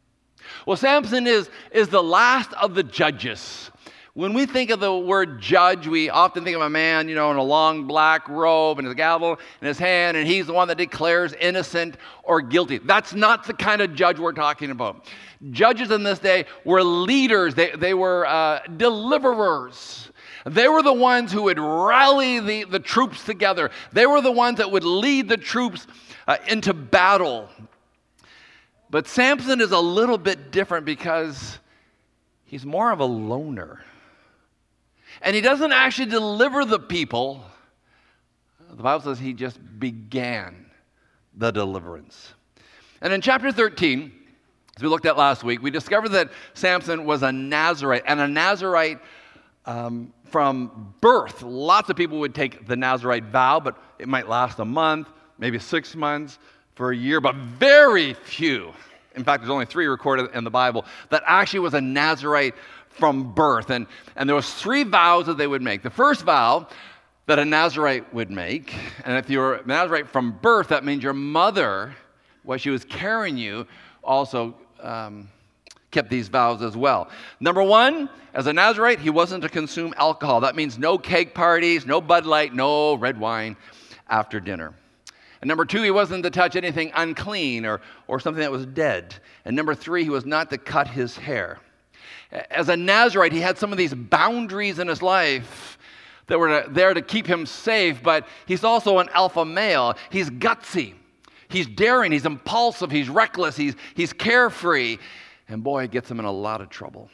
Well, 0.65 0.77
Samson 0.77 1.27
is, 1.27 1.49
is 1.73 1.89
the 1.89 2.03
last 2.03 2.53
of 2.53 2.73
the 2.73 2.83
judges 2.83 3.69
When 4.19 4.33
we 4.33 4.45
think 4.45 4.69
of 4.69 4.81
the 4.81 4.93
word 4.93 5.39
judge, 5.39 5.88
we 5.88 6.09
often 6.09 6.43
think 6.43 6.53
of 6.53 6.61
a 6.61 6.69
man, 6.69 7.07
you 7.07 7.15
know, 7.15 7.31
in 7.31 7.38
a 7.38 7.41
long 7.41 7.85
black 7.88 8.27
robe 8.27 8.77
and 8.77 8.85
his 8.85 8.93
gavel 8.93 9.39
in 9.61 9.67
his 9.67 9.79
hand, 9.79 10.17
and 10.17 10.27
he's 10.27 10.45
the 10.45 10.51
one 10.51 10.67
that 10.67 10.77
declares 10.77 11.33
innocent 11.39 11.95
or 12.23 12.41
guilty. 12.41 12.79
That's 12.79 13.13
not 13.13 13.47
the 13.47 13.53
kind 13.53 13.81
of 13.81 13.95
judge 13.95 14.19
we're 14.19 14.33
talking 14.33 14.71
about. 14.71 15.05
Judges 15.51 15.89
in 15.91 16.03
this 16.03 16.19
day 16.19 16.43
were 16.65 16.83
leaders, 16.83 17.55
they, 17.55 17.71
they 17.71 17.93
were 17.93 18.27
uh, 18.27 18.59
deliverers. 18.75 20.11
They 20.45 20.67
were 20.67 20.83
the 20.83 20.91
ones 20.91 21.31
who 21.31 21.43
would 21.43 21.57
rally 21.57 22.41
the, 22.41 22.65
the 22.65 22.79
troops 22.81 23.23
together, 23.23 23.71
they 23.93 24.05
were 24.05 24.19
the 24.19 24.33
ones 24.33 24.57
that 24.57 24.69
would 24.69 24.83
lead 24.83 25.29
the 25.29 25.38
troops 25.38 25.88
uh, 26.27 26.35
into 26.49 26.73
battle. 26.73 27.47
But 28.89 29.07
Samson 29.07 29.61
is 29.61 29.71
a 29.71 29.79
little 29.79 30.17
bit 30.17 30.51
different 30.51 30.85
because 30.85 31.57
he's 32.43 32.65
more 32.65 32.91
of 32.91 32.99
a 32.99 33.05
loner. 33.05 33.85
And 35.21 35.35
he 35.35 35.41
doesn't 35.41 35.71
actually 35.71 36.09
deliver 36.09 36.65
the 36.65 36.79
people. 36.79 37.43
The 38.69 38.83
Bible 38.83 39.03
says 39.03 39.19
he 39.19 39.33
just 39.33 39.59
began 39.79 40.65
the 41.35 41.51
deliverance. 41.51 42.33
And 43.01 43.13
in 43.13 43.21
chapter 43.21 43.51
13, 43.51 44.11
as 44.77 44.83
we 44.83 44.89
looked 44.89 45.05
at 45.05 45.17
last 45.17 45.43
week, 45.43 45.61
we 45.61 45.71
discovered 45.71 46.09
that 46.09 46.31
Samson 46.53 47.05
was 47.05 47.23
a 47.23 47.31
Nazarite, 47.31 48.03
and 48.05 48.19
a 48.19 48.27
Nazarite 48.27 48.99
um, 49.65 50.13
from 50.25 50.93
birth. 51.01 51.41
Lots 51.41 51.89
of 51.89 51.95
people 51.95 52.19
would 52.19 52.33
take 52.33 52.65
the 52.65 52.75
Nazarite 52.75 53.25
vow, 53.25 53.59
but 53.59 53.77
it 53.99 54.07
might 54.07 54.29
last 54.29 54.59
a 54.59 54.65
month, 54.65 55.09
maybe 55.38 55.59
six 55.59 55.95
months, 55.95 56.39
for 56.75 56.91
a 56.91 56.95
year, 56.95 57.19
but 57.19 57.35
very 57.35 58.13
few. 58.13 58.71
In 59.15 59.23
fact, 59.23 59.41
there's 59.41 59.49
only 59.49 59.65
three 59.65 59.88
recorded 59.88 60.29
in 60.33 60.45
the 60.45 60.49
Bible 60.49 60.85
that 61.09 61.23
actually 61.25 61.59
was 61.59 61.73
a 61.73 61.81
Nazarite 61.81 62.55
from 62.89 63.34
birth. 63.34 63.69
And, 63.69 63.88
and 64.15 64.27
there 64.27 64.36
was 64.36 64.53
three 64.53 64.84
vows 64.84 65.27
that 65.27 65.38
they 65.38 65.48
would 65.48 65.62
make. 65.62 65.81
The 65.81 65.89
first 65.89 66.24
vow 66.24 66.67
that 67.27 67.39
a 67.39 67.46
Nazarite 67.46 68.12
would 68.13 68.31
make, 68.31 68.74
and 69.05 69.17
if 69.17 69.29
you're 69.29 69.55
a 69.55 69.65
Nazarite 69.65 70.08
from 70.08 70.31
birth, 70.41 70.69
that 70.69 70.84
means 70.84 71.03
your 71.03 71.13
mother, 71.13 71.96
while 72.43 72.58
she 72.58 72.72
was 72.72 72.84
carrying 72.84 73.38
you, 73.38 73.67
also 74.03 74.55
um, 74.81 75.29
kept 75.91 76.10
these 76.10 76.27
vows 76.27 76.62
as 76.62 76.75
well. 76.75 77.10
Number 77.39 77.63
one, 77.63 78.10
as 78.34 78.48
a 78.48 78.53
Nazarite, 78.53 79.00
he 79.00 79.10
wasn't 79.10 79.43
to 79.43 79.50
consume 79.50 79.93
alcohol. 79.98 80.41
That 80.41 80.55
means 80.55 80.77
no 80.77 80.98
cake 80.98 81.34
parties, 81.34 81.86
no 81.86 82.01
Bud 82.01 82.25
Light, 82.25 82.53
no 82.53 82.96
red 82.96 83.19
wine 83.19 83.55
after 84.08 84.39
dinner. 84.39 84.74
And 85.41 85.48
number 85.48 85.65
two, 85.65 85.81
he 85.81 85.91
wasn't 85.91 86.24
to 86.24 86.29
touch 86.29 86.55
anything 86.55 86.91
unclean 86.96 87.65
or, 87.65 87.81
or 88.08 88.19
something 88.19 88.41
that 88.41 88.51
was 88.51 88.65
dead. 88.65 89.15
And 89.46 89.55
number 89.55 89.74
three, 89.74 90.03
he 90.03 90.10
was 90.10 90.25
not 90.25 90.50
to 90.50 90.58
cut 90.58 90.88
his 90.88 91.15
hair. 91.15 91.60
As 92.31 92.69
a 92.69 92.77
Nazarite, 92.77 93.31
he 93.31 93.41
had 93.41 93.57
some 93.57 93.71
of 93.71 93.77
these 93.77 93.93
boundaries 93.93 94.79
in 94.79 94.88
his 94.88 95.01
life 95.01 95.77
that 96.27 96.38
were 96.38 96.63
there 96.69 96.93
to 96.93 97.01
keep 97.01 97.25
him 97.25 97.45
safe, 97.45 98.03
but 98.03 98.27
he's 98.45 98.63
also 98.63 99.00
an 99.00 99.09
alpha 99.13 99.43
male. 99.43 99.95
He's 100.12 100.29
gutsy, 100.29 100.93
he's 101.48 101.65
daring, 101.65 102.12
he's 102.12 102.25
impulsive, 102.25 102.91
he's 102.91 103.09
reckless, 103.09 103.57
he's, 103.57 103.75
he's 103.95 104.13
carefree. 104.13 105.00
And 105.48 105.63
boy, 105.63 105.86
it 105.86 105.91
gets 105.91 106.09
him 106.09 106.19
in 106.19 106.25
a 106.25 106.31
lot 106.31 106.62
of 106.62 106.69
trouble. 106.69 107.09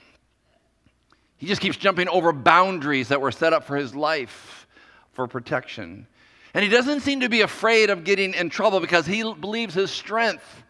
He 1.38 1.48
just 1.48 1.62
keeps 1.62 1.78
jumping 1.78 2.10
over 2.10 2.34
boundaries 2.34 3.08
that 3.08 3.22
were 3.22 3.32
set 3.32 3.54
up 3.54 3.64
for 3.64 3.78
his 3.78 3.96
life 3.96 4.68
for 5.14 5.28
protection. 5.28 6.08
And 6.54 6.64
he 6.64 6.70
doesn't 6.70 7.02
seem 7.02 7.22
to 7.22 7.30
be 7.30 7.42
afraid 7.42 7.90
of 7.90 8.04
getting 8.04 8.34
in 8.34 8.50
trouble 8.50 8.82
because 8.82 9.06
he 9.06 9.22
believes 9.22 9.74
his 9.74 9.92
strength 9.92 10.64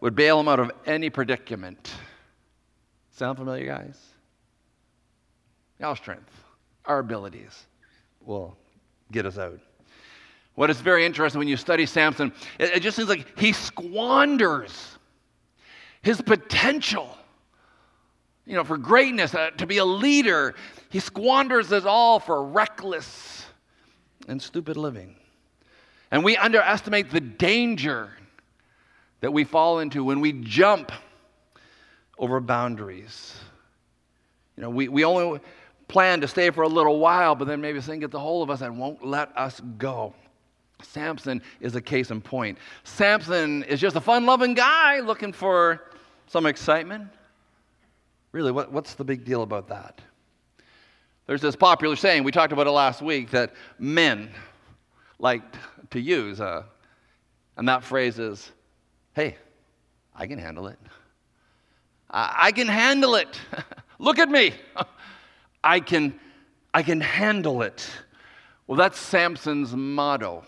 would 0.00 0.14
bail 0.14 0.40
him 0.40 0.48
out 0.48 0.60
of 0.60 0.70
any 0.84 1.08
predicament. 1.08 1.93
Sound 3.14 3.38
familiar, 3.38 3.64
guys? 3.66 3.96
Our 5.80 5.94
strength, 5.94 6.32
our 6.84 6.98
abilities 6.98 7.66
will 8.20 8.56
get 9.12 9.24
us 9.24 9.38
out. 9.38 9.60
What 10.56 10.68
is 10.68 10.80
very 10.80 11.04
interesting 11.04 11.38
when 11.38 11.46
you 11.46 11.56
study 11.56 11.86
Samson, 11.86 12.32
it, 12.58 12.76
it 12.76 12.80
just 12.80 12.96
seems 12.96 13.08
like 13.08 13.38
he 13.38 13.52
squanders 13.52 14.98
his 16.02 16.20
potential, 16.20 17.16
you 18.46 18.54
know, 18.54 18.64
for 18.64 18.76
greatness, 18.76 19.34
uh, 19.34 19.50
to 19.58 19.66
be 19.66 19.78
a 19.78 19.84
leader. 19.84 20.54
He 20.90 20.98
squanders 20.98 21.70
it 21.70 21.86
all 21.86 22.18
for 22.18 22.44
reckless 22.44 23.46
and 24.26 24.42
stupid 24.42 24.76
living. 24.76 25.14
And 26.10 26.24
we 26.24 26.36
underestimate 26.36 27.10
the 27.10 27.20
danger 27.20 28.10
that 29.20 29.32
we 29.32 29.44
fall 29.44 29.78
into 29.78 30.02
when 30.02 30.20
we 30.20 30.32
jump 30.32 30.90
over 32.18 32.40
boundaries. 32.40 33.34
You 34.56 34.62
know, 34.62 34.70
we, 34.70 34.88
we 34.88 35.04
only 35.04 35.40
plan 35.88 36.20
to 36.20 36.28
stay 36.28 36.50
for 36.50 36.62
a 36.62 36.68
little 36.68 36.98
while, 36.98 37.34
but 37.34 37.46
then 37.46 37.60
maybe 37.60 37.80
sin 37.80 38.00
gets 38.00 38.14
a 38.14 38.18
hold 38.18 38.48
of 38.48 38.52
us 38.52 38.60
and 38.62 38.78
won't 38.78 39.04
let 39.04 39.36
us 39.36 39.60
go. 39.78 40.14
Samson 40.82 41.42
is 41.60 41.74
a 41.74 41.80
case 41.80 42.10
in 42.10 42.20
point. 42.20 42.58
Samson 42.84 43.62
is 43.64 43.80
just 43.80 43.96
a 43.96 44.00
fun 44.00 44.26
loving 44.26 44.54
guy 44.54 45.00
looking 45.00 45.32
for 45.32 45.90
some 46.26 46.46
excitement. 46.46 47.08
Really, 48.32 48.52
what, 48.52 48.72
what's 48.72 48.94
the 48.94 49.04
big 49.04 49.24
deal 49.24 49.42
about 49.42 49.68
that? 49.68 50.00
There's 51.26 51.40
this 51.40 51.56
popular 51.56 51.96
saying, 51.96 52.24
we 52.24 52.32
talked 52.32 52.52
about 52.52 52.66
it 52.66 52.70
last 52.70 53.00
week, 53.00 53.30
that 53.30 53.52
men 53.78 54.30
like 55.18 55.42
to 55.90 56.00
use. 56.00 56.40
Uh, 56.40 56.64
and 57.56 57.68
that 57.68 57.82
phrase 57.84 58.18
is, 58.18 58.52
hey, 59.14 59.36
I 60.14 60.26
can 60.26 60.38
handle 60.38 60.66
it. 60.66 60.78
I 62.16 62.52
can 62.52 62.68
handle 62.68 63.16
it. 63.16 63.40
Look 63.98 64.20
at 64.20 64.28
me. 64.28 64.54
I 65.64 65.80
can, 65.80 66.18
I 66.72 66.84
can 66.84 67.00
handle 67.00 67.62
it. 67.62 67.90
Well, 68.68 68.76
that's 68.76 68.98
Samson's 69.00 69.74
motto. 69.74 70.44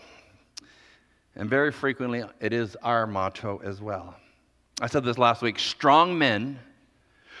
And 1.35 1.49
very 1.49 1.73
frequently, 1.73 2.23
it 2.39 2.53
is 2.53 2.77
our 2.81 3.05
motto 3.05 3.59
as 3.63 3.81
well. 3.81 4.15
I 4.79 4.87
said 4.87 5.03
this 5.03 5.17
last 5.17 5.41
week 5.41 5.59
strong 5.59 6.17
men 6.17 6.57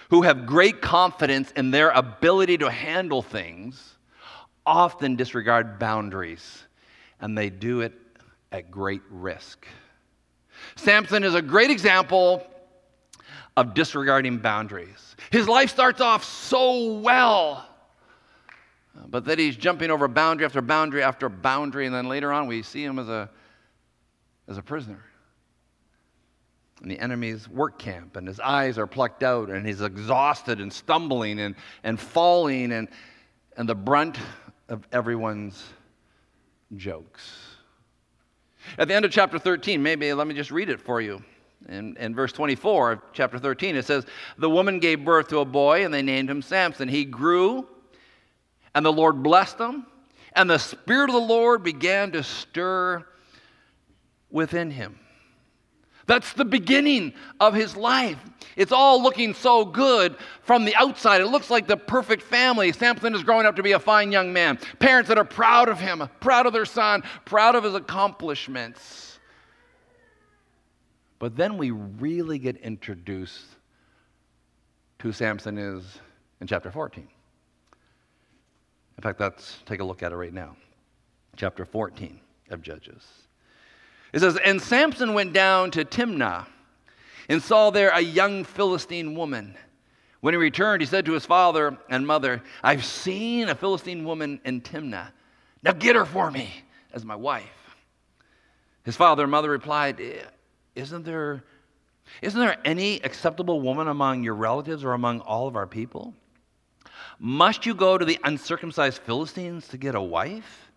who 0.09 0.23
have 0.23 0.45
great 0.45 0.81
confidence 0.81 1.51
in 1.51 1.71
their 1.71 1.91
ability 1.91 2.57
to 2.57 2.69
handle 2.69 3.21
things 3.21 3.95
often 4.65 5.15
disregard 5.15 5.79
boundaries, 5.79 6.63
and 7.21 7.37
they 7.37 7.49
do 7.49 7.79
it 7.79 7.93
at 8.51 8.69
great 8.69 9.01
risk. 9.09 9.65
Samson 10.75 11.23
is 11.23 11.33
a 11.33 11.41
great 11.41 11.71
example 11.71 12.45
of 13.57 13.73
disregarding 13.73 14.37
boundaries. 14.37 15.15
His 15.31 15.47
life 15.49 15.71
starts 15.71 15.99
off 15.99 16.23
so 16.23 16.99
well, 16.99 17.67
but 19.07 19.25
then 19.25 19.39
he's 19.39 19.57
jumping 19.57 19.89
over 19.89 20.07
boundary 20.07 20.45
after 20.45 20.61
boundary 20.61 21.01
after 21.01 21.27
boundary, 21.27 21.87
and 21.87 21.93
then 21.93 22.07
later 22.07 22.31
on 22.31 22.47
we 22.47 22.61
see 22.61 22.83
him 22.83 22.99
as 22.99 23.09
a, 23.09 23.29
as 24.47 24.57
a 24.59 24.61
prisoner 24.61 25.03
in 26.83 26.89
the 26.89 26.99
enemy's 26.99 27.49
work 27.49 27.79
camp, 27.79 28.15
and 28.15 28.27
his 28.27 28.39
eyes 28.39 28.77
are 28.77 28.85
plucked 28.85 29.23
out, 29.23 29.49
and 29.49 29.65
he's 29.65 29.81
exhausted 29.81 30.61
and 30.61 30.71
stumbling 30.71 31.39
and, 31.39 31.55
and 31.83 31.99
falling, 31.99 32.71
and, 32.71 32.87
and 33.57 33.67
the 33.67 33.73
brunt 33.73 34.19
of 34.69 34.87
everyone's 34.91 35.63
jokes. 36.75 37.39
At 38.77 38.87
the 38.87 38.93
end 38.93 39.05
of 39.05 39.11
chapter 39.11 39.39
13, 39.39 39.81
maybe 39.81 40.13
let 40.13 40.27
me 40.27 40.35
just 40.35 40.51
read 40.51 40.69
it 40.69 40.79
for 40.79 41.01
you. 41.01 41.23
In, 41.67 41.97
in 41.97 42.15
verse 42.15 42.31
24 42.31 42.91
of 42.93 42.99
chapter 43.11 43.37
13, 43.37 43.75
it 43.75 43.85
says, 43.85 44.05
The 44.37 44.49
woman 44.49 44.79
gave 44.79 45.03
birth 45.03 45.27
to 45.29 45.39
a 45.39 45.45
boy, 45.45 45.83
and 45.83 45.93
they 45.93 46.01
named 46.01 46.29
him 46.29 46.41
Samson. 46.41 46.87
He 46.87 47.03
grew, 47.03 47.67
and 48.73 48.85
the 48.85 48.93
Lord 48.93 49.21
blessed 49.21 49.59
him, 49.59 49.85
and 50.33 50.49
the 50.49 50.59
Spirit 50.59 51.09
of 51.09 51.15
the 51.15 51.19
Lord 51.19 51.63
began 51.63 52.11
to 52.13 52.23
stir 52.23 53.05
within 54.29 54.71
him. 54.71 54.97
That's 56.05 56.31
the 56.31 56.45
beginning 56.45 57.13
of 57.41 57.53
his 57.53 57.75
life. 57.75 58.17
It's 58.55 58.71
all 58.71 59.03
looking 59.03 59.33
so 59.33 59.65
good 59.65 60.15
from 60.41 60.63
the 60.63 60.75
outside. 60.77 61.19
It 61.19 61.27
looks 61.27 61.49
like 61.49 61.67
the 61.67 61.75
perfect 61.75 62.23
family. 62.23 62.71
Samson 62.71 63.13
is 63.13 63.23
growing 63.23 63.45
up 63.45 63.57
to 63.57 63.63
be 63.63 63.73
a 63.73 63.79
fine 63.79 64.13
young 64.13 64.31
man. 64.31 64.57
Parents 64.79 65.09
that 65.09 65.17
are 65.17 65.25
proud 65.25 65.67
of 65.67 65.81
him, 65.81 66.07
proud 66.21 66.45
of 66.45 66.53
their 66.53 66.65
son, 66.65 67.03
proud 67.25 67.55
of 67.55 67.65
his 67.65 67.75
accomplishments. 67.75 69.06
But 71.19 71.35
then 71.35 71.57
we 71.57 71.71
really 71.71 72.37
get 72.37 72.57
introduced 72.57 73.45
to 74.99 75.07
who 75.07 75.11
Samson 75.11 75.57
is 75.57 75.83
in 76.41 76.47
chapter 76.47 76.71
14. 76.71 77.07
In 78.97 79.01
fact, 79.03 79.19
let's 79.19 79.59
take 79.65 79.79
a 79.79 79.83
look 79.83 80.03
at 80.03 80.11
it 80.11 80.15
right 80.15 80.33
now. 80.33 80.55
Chapter 81.35 81.65
14 81.65 82.19
of 82.49 82.61
Judges. 82.61 83.05
It 84.13 84.19
says, 84.19 84.37
And 84.37 84.61
Samson 84.61 85.13
went 85.13 85.33
down 85.33 85.71
to 85.71 85.85
Timnah 85.85 86.47
and 87.29 87.41
saw 87.41 87.69
there 87.69 87.89
a 87.89 87.99
young 87.99 88.43
Philistine 88.43 89.15
woman. 89.15 89.55
When 90.21 90.33
he 90.33 90.37
returned, 90.37 90.81
he 90.81 90.87
said 90.87 91.05
to 91.05 91.13
his 91.13 91.25
father 91.25 91.77
and 91.89 92.07
mother, 92.07 92.41
I've 92.63 92.85
seen 92.85 93.49
a 93.49 93.55
Philistine 93.55 94.03
woman 94.03 94.39
in 94.45 94.61
Timnah. 94.61 95.09
Now 95.61 95.73
get 95.73 95.95
her 95.95 96.05
for 96.05 96.31
me 96.31 96.49
as 96.93 97.05
my 97.05 97.15
wife. 97.15 97.43
His 98.83 98.95
father 98.95 99.23
and 99.23 99.31
mother 99.31 99.49
replied, 99.49 99.99
isn't 100.77 101.03
there, 101.03 101.43
isn't 102.21 102.39
there 102.39 102.57
any 102.63 103.01
acceptable 103.01 103.59
woman 103.61 103.87
among 103.87 104.23
your 104.23 104.35
relatives 104.35 104.83
or 104.83 104.93
among 104.93 105.21
all 105.21 105.47
of 105.47 105.55
our 105.55 105.67
people? 105.67 106.13
Must 107.19 107.65
you 107.65 107.73
go 107.73 107.97
to 107.97 108.05
the 108.05 108.19
uncircumcised 108.23 109.01
Philistines 109.01 109.67
to 109.69 109.77
get 109.77 109.95
a 109.95 110.01
wife? 110.01 110.71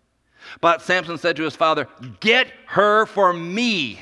But 0.59 0.81
Samson 0.81 1.19
said 1.19 1.35
to 1.35 1.43
his 1.43 1.55
father, 1.55 1.87
Get 2.19 2.47
her 2.65 3.05
for 3.05 3.31
me. 3.31 3.99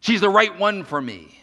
She's 0.00 0.20
the 0.20 0.28
right 0.28 0.56
one 0.58 0.84
for 0.84 1.00
me. 1.00 1.40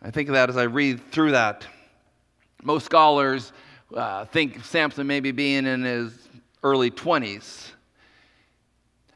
I 0.00 0.12
think 0.12 0.28
of 0.28 0.34
that 0.36 0.48
as 0.48 0.56
I 0.56 0.62
read 0.62 1.10
through 1.10 1.32
that. 1.32 1.66
Most 2.62 2.84
scholars 2.84 3.52
uh, 3.94 4.26
think 4.26 4.64
Samson 4.64 5.08
maybe 5.08 5.32
being 5.32 5.66
in 5.66 5.82
his 5.82 6.28
early 6.62 6.92
20s. 6.92 7.72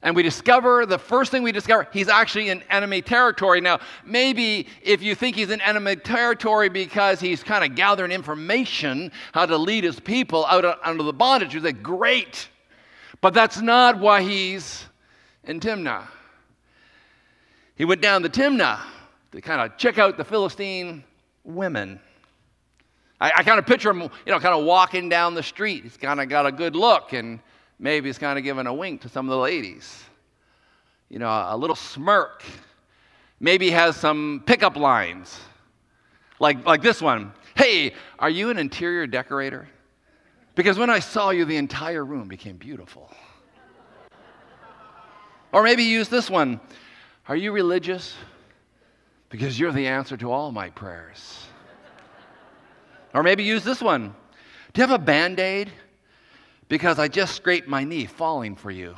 And 0.04 0.16
we 0.16 0.24
discover, 0.24 0.84
the 0.84 0.98
first 0.98 1.30
thing 1.30 1.44
we 1.44 1.52
discover, 1.52 1.86
he's 1.92 2.08
actually 2.08 2.48
in 2.48 2.62
enemy 2.70 3.02
territory. 3.02 3.60
Now, 3.60 3.78
maybe 4.04 4.66
if 4.82 5.00
you 5.00 5.14
think 5.14 5.36
he's 5.36 5.50
in 5.50 5.60
enemy 5.60 5.94
territory 5.94 6.68
because 6.68 7.20
he's 7.20 7.44
kind 7.44 7.64
of 7.64 7.76
gathering 7.76 8.10
information 8.10 9.12
how 9.32 9.46
to 9.46 9.56
lead 9.56 9.84
his 9.84 10.00
people 10.00 10.44
out 10.46 10.64
of, 10.64 10.78
under 10.82 11.04
the 11.04 11.12
bondage, 11.12 11.54
you 11.54 11.60
say, 11.60 11.72
great. 11.72 12.48
But 13.20 13.32
that's 13.32 13.60
not 13.60 14.00
why 14.00 14.22
he's 14.22 14.84
in 15.44 15.60
Timnah. 15.60 16.08
He 17.76 17.84
went 17.84 18.02
down 18.02 18.22
to 18.24 18.28
Timnah 18.28 18.80
to 19.30 19.40
kind 19.40 19.60
of 19.60 19.78
check 19.78 19.98
out 19.98 20.16
the 20.16 20.24
Philistine 20.24 21.04
women. 21.44 22.00
I, 23.20 23.32
I 23.36 23.42
kind 23.44 23.60
of 23.60 23.66
picture 23.66 23.90
him, 23.90 24.02
you 24.02 24.32
know, 24.32 24.40
kind 24.40 24.54
of 24.54 24.64
walking 24.64 25.08
down 25.08 25.34
the 25.34 25.44
street. 25.44 25.84
He's 25.84 25.96
kind 25.96 26.20
of 26.20 26.28
got 26.28 26.44
a 26.44 26.52
good 26.52 26.74
look, 26.74 27.12
and 27.12 27.38
maybe 27.78 28.08
he's 28.08 28.18
kind 28.18 28.38
of 28.38 28.44
giving 28.44 28.66
a 28.66 28.74
wink 28.74 29.00
to 29.02 29.08
some 29.08 29.26
of 29.26 29.30
the 29.30 29.38
ladies. 29.38 30.02
You 31.08 31.18
know, 31.18 31.28
a 31.28 31.56
little 31.56 31.76
smirk. 31.76 32.42
Maybe 33.40 33.66
he 33.66 33.72
has 33.72 33.96
some 33.96 34.42
pickup 34.46 34.76
lines, 34.76 35.38
like, 36.38 36.64
like 36.64 36.80
this 36.80 37.02
one 37.02 37.32
Hey, 37.54 37.92
are 38.18 38.30
you 38.30 38.50
an 38.50 38.58
interior 38.58 39.06
decorator? 39.06 39.68
Because 40.54 40.78
when 40.78 40.90
I 40.90 40.98
saw 40.98 41.30
you, 41.30 41.44
the 41.44 41.56
entire 41.56 42.04
room 42.04 42.28
became 42.28 42.56
beautiful. 42.56 43.10
Or 45.52 45.62
maybe 45.62 45.82
use 45.82 46.08
this 46.08 46.30
one 46.30 46.60
Are 47.28 47.36
you 47.36 47.52
religious? 47.52 48.14
Because 49.28 49.58
you're 49.58 49.72
the 49.72 49.86
answer 49.86 50.16
to 50.18 50.30
all 50.30 50.52
my 50.52 50.70
prayers. 50.70 51.46
Or 53.14 53.22
maybe 53.22 53.42
use 53.44 53.64
this 53.64 53.80
one. 53.80 54.14
Do 54.72 54.80
you 54.80 54.86
have 54.86 55.00
a 55.00 55.02
band 55.02 55.38
aid? 55.38 55.70
Because 56.68 56.98
I 56.98 57.08
just 57.08 57.34
scraped 57.34 57.68
my 57.68 57.84
knee 57.84 58.06
falling 58.06 58.56
for 58.56 58.70
you. 58.70 58.94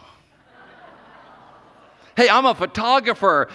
hey, 2.17 2.29
I'm 2.29 2.47
a 2.47 2.55
photographer. 2.55 3.49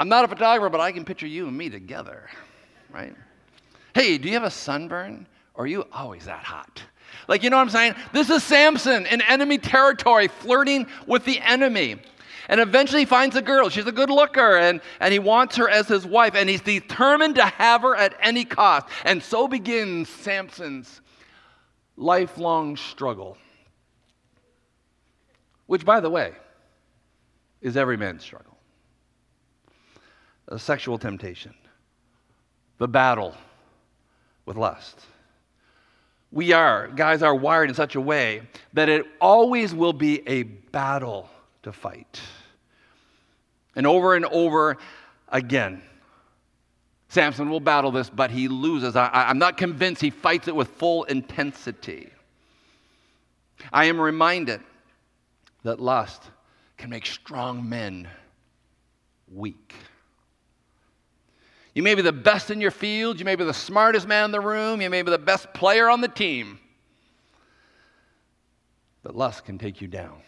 I'm 0.00 0.08
not 0.08 0.24
a 0.24 0.28
photographer, 0.28 0.70
but 0.70 0.80
I 0.80 0.92
can 0.92 1.04
picture 1.04 1.26
you 1.26 1.48
and 1.48 1.56
me 1.56 1.68
together, 1.68 2.28
right? 2.90 3.14
Hey, 3.94 4.18
do 4.18 4.28
you 4.28 4.34
have 4.34 4.44
a 4.44 4.50
sunburn? 4.50 5.26
Or 5.54 5.64
are 5.64 5.66
you 5.66 5.84
always 5.92 6.24
that 6.24 6.42
hot? 6.42 6.82
Like, 7.28 7.42
you 7.42 7.50
know 7.50 7.56
what 7.56 7.62
I'm 7.62 7.70
saying? 7.70 7.94
This 8.12 8.30
is 8.30 8.42
Samson 8.42 9.06
in 9.06 9.20
enemy 9.22 9.58
territory, 9.58 10.28
flirting 10.28 10.86
with 11.06 11.24
the 11.24 11.40
enemy. 11.40 11.96
And 12.48 12.60
eventually 12.60 13.02
he 13.02 13.06
finds 13.06 13.36
a 13.36 13.42
girl. 13.42 13.68
She's 13.68 13.86
a 13.86 13.92
good 13.92 14.10
looker, 14.10 14.56
and, 14.58 14.80
and 15.00 15.12
he 15.12 15.18
wants 15.18 15.56
her 15.56 15.68
as 15.68 15.88
his 15.88 16.06
wife, 16.06 16.34
and 16.34 16.48
he's 16.48 16.60
determined 16.60 17.36
to 17.36 17.46
have 17.46 17.82
her 17.82 17.94
at 17.94 18.14
any 18.20 18.44
cost. 18.44 18.86
And 19.04 19.22
so 19.22 19.46
begins 19.46 20.08
Samson's 20.08 21.00
lifelong 22.02 22.76
struggle. 22.76 23.38
Which, 25.66 25.84
by 25.84 26.00
the 26.00 26.10
way, 26.10 26.32
is 27.60 27.76
every 27.76 27.96
man's 27.96 28.22
struggle. 28.22 28.56
A 30.48 30.58
sexual 30.58 30.98
temptation, 30.98 31.54
the 32.78 32.88
battle 32.88 33.34
with 34.44 34.56
lust. 34.56 35.00
We 36.32 36.52
are, 36.52 36.88
guys 36.88 37.22
are 37.22 37.34
wired 37.34 37.68
in 37.68 37.74
such 37.74 37.94
a 37.94 38.00
way 38.00 38.42
that 38.72 38.88
it 38.88 39.06
always 39.20 39.74
will 39.74 39.92
be 39.92 40.26
a 40.26 40.42
battle 40.42 41.28
to 41.62 41.72
fight. 41.72 42.20
And 43.76 43.86
over 43.86 44.16
and 44.16 44.24
over 44.26 44.78
again, 45.28 45.82
Samson 47.12 47.50
will 47.50 47.60
battle 47.60 47.90
this, 47.90 48.08
but 48.08 48.30
he 48.30 48.48
loses. 48.48 48.96
I, 48.96 49.28
am 49.28 49.36
not 49.36 49.58
convinced 49.58 50.00
he 50.00 50.08
fights 50.08 50.48
it 50.48 50.56
with 50.56 50.68
full 50.68 51.04
intensity. 51.04 52.08
I 53.70 53.84
am 53.84 54.00
reminded 54.00 54.62
that 55.62 55.78
lust 55.78 56.22
can 56.78 56.88
make 56.88 57.04
strong 57.04 57.68
men 57.68 58.08
weak. 59.30 59.74
You 61.74 61.82
may 61.82 61.94
be 61.94 62.00
the 62.00 62.12
best 62.12 62.50
in 62.50 62.62
your 62.62 62.70
field, 62.70 63.18
you 63.18 63.26
may 63.26 63.36
be 63.36 63.44
the 63.44 63.52
smartest 63.52 64.08
man 64.08 64.24
in 64.24 64.30
the 64.30 64.40
room, 64.40 64.80
you 64.80 64.88
may 64.88 65.02
be 65.02 65.10
the 65.10 65.18
best 65.18 65.52
player 65.52 65.90
on 65.90 66.00
the 66.00 66.08
team, 66.08 66.60
but 69.02 69.14
lust 69.14 69.44
can 69.44 69.58
take 69.58 69.82
you 69.82 69.86
down. 69.86 70.22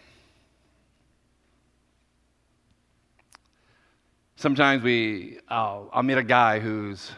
Sometimes 4.44 4.82
we, 4.82 5.38
I'll, 5.48 6.02
meet 6.02 6.18
a 6.18 6.22
guy 6.22 6.58
who's, 6.60 7.10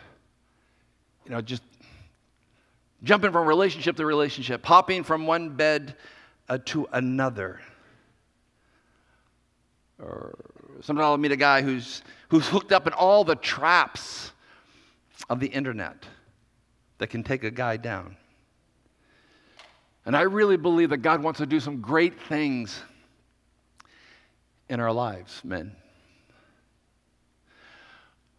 you 1.25 1.33
know, 1.33 1.41
just 1.41 1.65
jumping 3.03 3.33
from 3.33 3.49
relationship 3.49 3.97
to 3.97 4.07
relationship, 4.07 4.65
hopping 4.65 5.03
from 5.03 5.27
one 5.27 5.57
bed 5.57 5.97
uh, 6.49 6.59
to 6.67 6.87
another. 6.93 7.61
Or 9.99 10.39
sometimes 10.83 11.05
I'll 11.05 11.17
meet 11.19 11.33
a 11.33 11.37
guy 11.37 11.63
who's, 11.63 12.03
who's 12.29 12.47
hooked 12.47 12.71
up 12.71 12.87
in 12.87 12.93
all 12.93 13.25
the 13.25 13.35
traps 13.35 14.31
of 15.29 15.41
the 15.41 15.49
internet 15.49 16.07
that 16.99 17.09
can 17.09 17.25
take 17.25 17.43
a 17.43 17.51
guy 17.51 17.77
down. 17.77 18.17
And 20.05 20.17
I 20.17 20.23
really 20.23 20.57
believe 20.57 20.91
that 20.91 20.99
God 20.99 21.25
wants 21.25 21.39
to 21.39 21.47
do 21.47 21.59
some 21.59 21.81
great 21.81 22.21
things 22.29 22.81
in 24.69 24.79
our 24.79 24.93
lives, 24.93 25.41
men. 25.43 25.75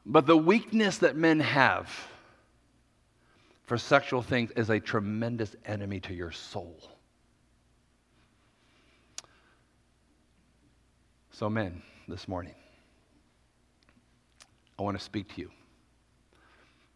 But 0.09 0.25
the 0.25 0.37
weakness 0.37 0.99
that 0.99 1.17
men 1.17 1.41
have 1.41 1.91
for 3.63 3.77
sexual 3.77 4.21
things 4.21 4.51
is 4.51 4.69
a 4.69 4.79
tremendous 4.79 5.53
enemy 5.65 5.99
to 5.99 6.13
your 6.13 6.31
soul. 6.31 6.79
So, 11.31 11.49
men, 11.49 11.83
this 12.07 12.25
morning, 12.25 12.55
I 14.79 14.83
want 14.83 14.97
to 14.97 15.03
speak 15.03 15.35
to 15.35 15.41
you, 15.41 15.51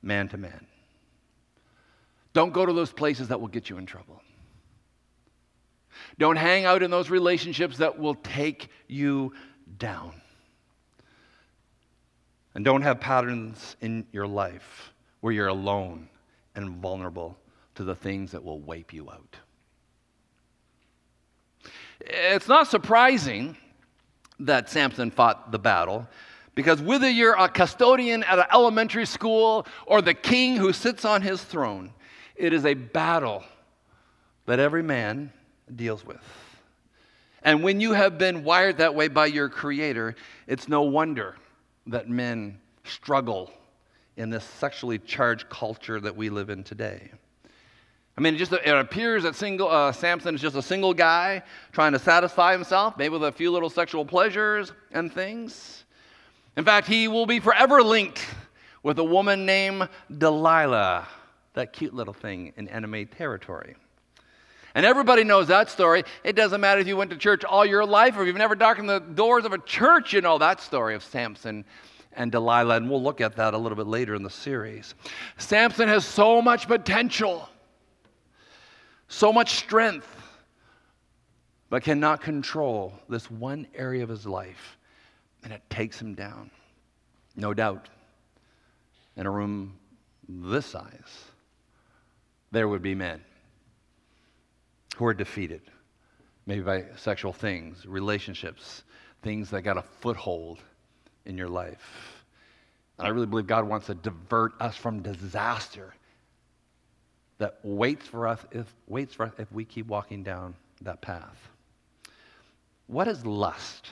man 0.02 0.30
to 0.30 0.38
man. 0.38 0.66
Don't 2.32 2.54
go 2.54 2.66
to 2.66 2.72
those 2.72 2.94
places 2.94 3.28
that 3.28 3.42
will 3.42 3.50
get 3.50 3.70
you 3.70 3.78
in 3.78 3.86
trouble. 3.86 4.22
Don't 6.18 6.38
hang 6.38 6.64
out 6.64 6.82
in 6.82 6.90
those 6.90 7.10
relationships 7.10 7.78
that 7.80 8.00
will 8.00 8.16
take 8.16 8.70
you 8.88 9.34
down. 9.78 10.22
And 12.54 12.66
don't 12.66 12.82
have 12.82 13.00
patterns 13.00 13.78
in 13.82 14.06
your 14.12 14.28
life 14.28 14.92
where 15.22 15.34
you're 15.34 15.48
alone 15.48 16.10
and 16.56 16.70
vulnerable 16.70 17.38
to 17.76 17.84
the 17.84 17.96
things 17.96 18.32
that 18.32 18.44
will 18.44 18.60
wipe 18.60 18.94
you 18.94 19.10
out. 19.10 19.38
It's 22.02 22.48
not 22.48 22.68
surprising 22.68 23.56
that 24.40 24.70
Samson 24.70 25.12
fought 25.12 25.52
the 25.52 25.60
battle 25.60 26.08
because 26.56 26.82
whether 26.82 27.10
you're 27.10 27.36
a 27.36 27.48
custodian 27.48 28.24
at 28.24 28.40
an 28.40 28.46
elementary 28.52 29.06
school 29.06 29.66
or 29.86 30.02
the 30.02 30.14
king 30.14 30.58
who 30.58 30.74
sits 30.74 31.06
on 31.06 31.22
his 31.22 31.42
throne, 31.42 31.94
it 32.36 32.52
is 32.52 32.66
a 32.66 32.74
battle 32.74 33.44
that 34.48 34.60
every 34.60 34.84
man 34.84 35.32
deals 35.74 36.06
with. 36.06 36.22
And 37.44 37.64
when 37.64 37.80
you 37.80 37.94
have 37.94 38.18
been 38.18 38.44
wired 38.44 38.78
that 38.78 38.94
way 38.94 39.08
by 39.08 39.28
your 39.28 39.48
creator, 39.48 40.16
it's 40.48 40.68
no 40.68 40.82
wonder 40.82 41.36
that 41.88 42.10
men 42.10 42.60
struggle 42.84 43.52
in 44.18 44.30
this 44.30 44.44
sexually 44.44 45.00
charged 45.00 45.50
culture 45.50 46.00
that 46.00 46.16
we 46.16 46.30
live 46.30 46.50
in 46.50 46.64
today. 46.64 47.12
I 48.18 48.22
mean, 48.22 48.36
it 48.36 48.38
just 48.38 48.52
it 48.52 48.68
appears 48.68 49.24
that 49.24 49.36
single, 49.36 49.70
uh, 49.70 49.92
Samson 49.92 50.36
is 50.36 50.42
just 50.42 50.56
a 50.56 50.62
single 50.62 50.94
guy 50.94 51.42
trying 51.72 51.94
to 51.94 52.00
satisfy 52.00 52.52
himself, 52.52 52.98
maybe 52.98 53.14
with 53.14 53.24
a 53.24 53.32
few 53.32 53.52
little 53.52 53.70
sexual 53.70 54.06
pleasures 54.06 54.74
and 54.92 55.12
things. 55.12 55.86
In 56.58 56.66
fact, 56.66 56.88
he 56.88 57.08
will 57.08 57.26
be 57.26 57.40
forever 57.40 57.82
linked 57.82 58.26
with 58.84 59.00
a 59.00 59.04
woman 59.04 59.46
named 59.46 59.88
Delilah, 60.18 61.08
that 61.54 61.72
cute 61.72 61.94
little 61.94 62.14
thing 62.14 62.52
in 62.58 62.68
enemy 62.68 63.06
territory. 63.06 63.76
And 64.74 64.86
everybody 64.86 65.24
knows 65.24 65.48
that 65.48 65.70
story. 65.70 66.04
It 66.24 66.36
doesn't 66.36 66.62
matter 66.62 66.80
if 66.80 66.88
you 66.88 66.96
went 66.96 67.12
to 67.12 67.18
church 67.18 67.44
all 67.44 67.66
your 67.66 67.86
life 67.86 68.18
or 68.18 68.22
if 68.22 68.28
you've 68.28 68.38
never 68.38 68.56
darkened 68.56 68.90
the 68.90 69.00
doors 69.00 69.46
of 69.46 69.54
a 69.54 69.58
church, 69.58 70.14
you 70.14 70.22
know 70.22 70.38
that 70.38 70.62
story 70.62 70.96
of 70.96 71.04
Samson 71.04 71.66
and 72.14 72.32
Delilah. 72.32 72.78
And 72.78 72.90
we'll 72.90 73.04
look 73.04 73.20
at 73.22 73.36
that 73.36 73.54
a 73.54 73.58
little 73.58 73.76
bit 73.76 73.88
later 73.88 74.16
in 74.16 74.24
the 74.24 74.30
series. 74.30 74.96
Samson 75.38 75.90
has 75.90 76.06
so 76.06 76.42
much 76.42 76.68
potential, 76.68 77.50
so 79.10 79.34
much 79.34 79.56
strength, 79.56 80.08
but 81.70 81.84
cannot 81.84 82.22
control 82.22 82.94
this 83.10 83.30
one 83.30 83.68
area 83.76 84.04
of 84.04 84.10
his 84.10 84.26
life. 84.26 84.78
And 85.44 85.52
it 85.52 85.62
takes 85.70 86.00
him 86.00 86.14
down. 86.14 86.52
No 87.36 87.54
doubt. 87.54 87.90
In 89.18 89.26
a 89.26 89.32
room 89.32 89.78
this 90.30 90.66
size, 90.66 91.26
there 92.52 92.68
would 92.68 92.82
be 92.82 92.96
men 92.96 93.22
who 94.96 95.06
are 95.06 95.14
defeated, 95.14 95.62
maybe 96.46 96.62
by 96.62 96.86
sexual 96.98 97.34
things, 97.34 97.86
relationships, 97.86 98.84
things 99.22 99.50
that 99.50 99.62
got 99.62 99.78
a 99.78 99.82
foothold 99.82 100.60
in 101.26 101.38
your 101.38 101.50
life. 101.50 102.24
And 102.98 103.08
I 103.08 103.10
really 103.12 103.26
believe 103.26 103.48
God 103.48 103.68
wants 103.68 103.88
to 103.88 103.96
divert 103.96 104.54
us 104.60 104.76
from 104.76 105.02
disaster 105.02 105.94
that 107.38 107.58
waits 107.64 108.06
for 108.06 108.28
us 108.28 108.40
if, 108.52 108.72
waits 108.88 109.16
for 109.16 109.26
us 109.26 109.34
if 109.40 109.52
we 109.52 109.66
keep 109.66 109.88
walking 109.88 110.22
down 110.22 110.54
that 110.82 111.02
path. 111.02 111.50
What 112.86 113.08
is 113.08 113.26
lust? 113.26 113.90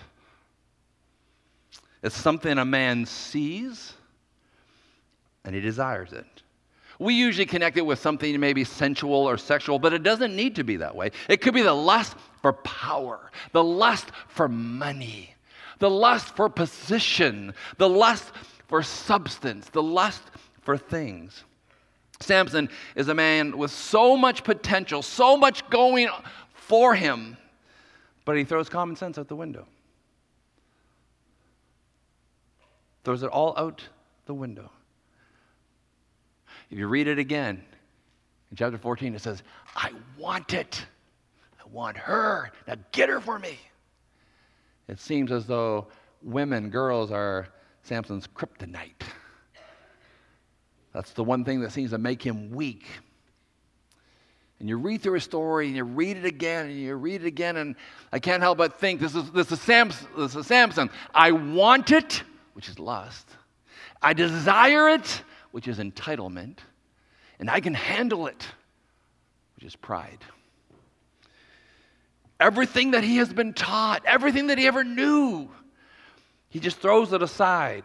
It's 2.03 2.15
something 2.15 2.57
a 2.57 2.65
man 2.65 3.05
sees 3.05 3.93
and 5.43 5.55
he 5.55 5.62
desires 5.62 6.13
it. 6.13 6.27
We 6.99 7.13
usually 7.13 7.45
connect 7.45 7.77
it 7.77 7.85
with 7.85 7.99
something 7.99 8.38
maybe 8.39 8.65
sensual 8.65 9.27
or 9.27 9.38
sexual, 9.38 9.79
but 9.79 9.93
it 9.93 10.03
doesn't 10.03 10.35
need 10.35 10.55
to 10.57 10.65
be 10.65 10.75
that 10.77 10.93
way. 10.93 11.12
It 11.29 11.38
could 11.41 11.53
be 11.53 11.62
the 11.62 11.73
lust 11.73 12.17
for 12.41 12.51
power, 12.53 13.31
the 13.53 13.63
lust 13.63 14.12
for 14.27 14.49
money, 14.49 15.33
the 15.79 15.89
lust 15.89 16.35
for 16.35 16.49
position, 16.49 17.53
the 17.77 17.88
lust 17.88 18.31
for 18.67 18.83
substance, 18.83 19.69
the 19.69 19.81
lust 19.81 20.23
for 20.62 20.77
things. 20.77 21.45
Samson 22.19 22.69
is 22.95 23.07
a 23.07 23.15
man 23.15 23.57
with 23.57 23.71
so 23.71 24.17
much 24.17 24.43
potential, 24.43 25.01
so 25.01 25.38
much 25.38 25.67
going 25.69 26.09
for 26.51 26.95
him, 26.95 27.38
but 28.25 28.35
he 28.35 28.43
throws 28.43 28.67
common 28.67 28.97
sense 28.97 29.17
out 29.17 29.29
the 29.29 29.38
window. 29.38 29.65
Throws 33.05 33.23
it 33.23 33.29
all 33.29 33.57
out 33.57 33.88
the 34.25 34.33
window. 34.33 34.69
If 36.69 36.77
you 36.77 36.88
read 36.88 37.08
it 37.08 37.19
again, 37.19 37.63
in 38.51 38.58
chapter 38.58 38.77
14, 38.77 39.15
it 39.15 39.21
says, 39.21 39.43
I 39.75 39.91
want 40.17 40.53
it. 40.53 40.86
I 41.60 41.67
want 41.71 41.97
her. 41.97 42.51
Now 42.67 42.75
get 42.91 43.10
her 43.10 43.19
for 43.19 43.39
me. 43.39 43.58
It 44.88 44.99
seems 44.99 45.32
as 45.32 45.45
though 45.45 45.88
women, 46.21 46.69
girls, 46.69 47.12
are 47.12 47.47
Samson's 47.84 48.27
kryptonite. 48.27 49.03
That's 50.93 51.12
the 51.12 51.23
one 51.23 51.45
thing 51.45 51.62
that 51.62 51.71
seems 51.71 51.91
to 51.91 51.97
make 51.97 52.23
him 52.23 52.49
weak. 52.51 52.88
And 54.60 54.67
you 54.67 54.77
read 54.77 55.01
through 55.01 55.13
his 55.13 55.23
story 55.23 55.67
and 55.67 55.75
you 55.75 55.84
read 55.84 56.17
it 56.17 56.25
again 56.25 56.65
and 56.67 56.77
you 56.77 56.95
read 56.95 57.21
it 57.21 57.27
again, 57.27 57.58
and 57.58 57.75
I 58.12 58.19
can't 58.19 58.41
help 58.41 58.58
but 58.58 58.79
think 58.79 58.99
this 58.99 59.15
is, 59.15 59.32
this 59.32 59.51
is, 59.51 59.62
Samson, 59.62 60.08
this 60.17 60.36
is 60.36 60.45
Samson. 60.47 60.89
I 61.13 61.32
want 61.32 61.91
it, 61.91 62.23
which 62.53 62.67
is 62.67 62.77
lust. 62.77 63.29
I 64.01 64.13
desire 64.13 64.89
it, 64.89 65.23
which 65.51 65.67
is 65.67 65.79
entitlement, 65.79 66.57
and 67.39 67.49
I 67.49 67.59
can 67.59 67.73
handle 67.73 68.27
it, 68.27 68.47
which 69.55 69.65
is 69.65 69.75
pride. 69.75 70.19
Everything 72.39 72.91
that 72.91 73.03
he 73.03 73.17
has 73.17 73.33
been 73.33 73.53
taught, 73.53 74.03
everything 74.05 74.47
that 74.47 74.57
he 74.57 74.67
ever 74.67 74.83
knew, 74.83 75.49
he 76.49 76.59
just 76.59 76.79
throws 76.79 77.12
it 77.13 77.21
aside. 77.21 77.83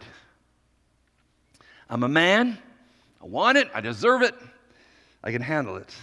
I'm 1.89 2.03
a 2.03 2.07
man. 2.07 2.57
I 3.21 3.25
want 3.25 3.57
it. 3.57 3.69
I 3.73 3.81
deserve 3.81 4.21
it. 4.21 4.33
I 5.23 5.31
can 5.31 5.41
handle 5.41 5.75
it. 5.77 5.93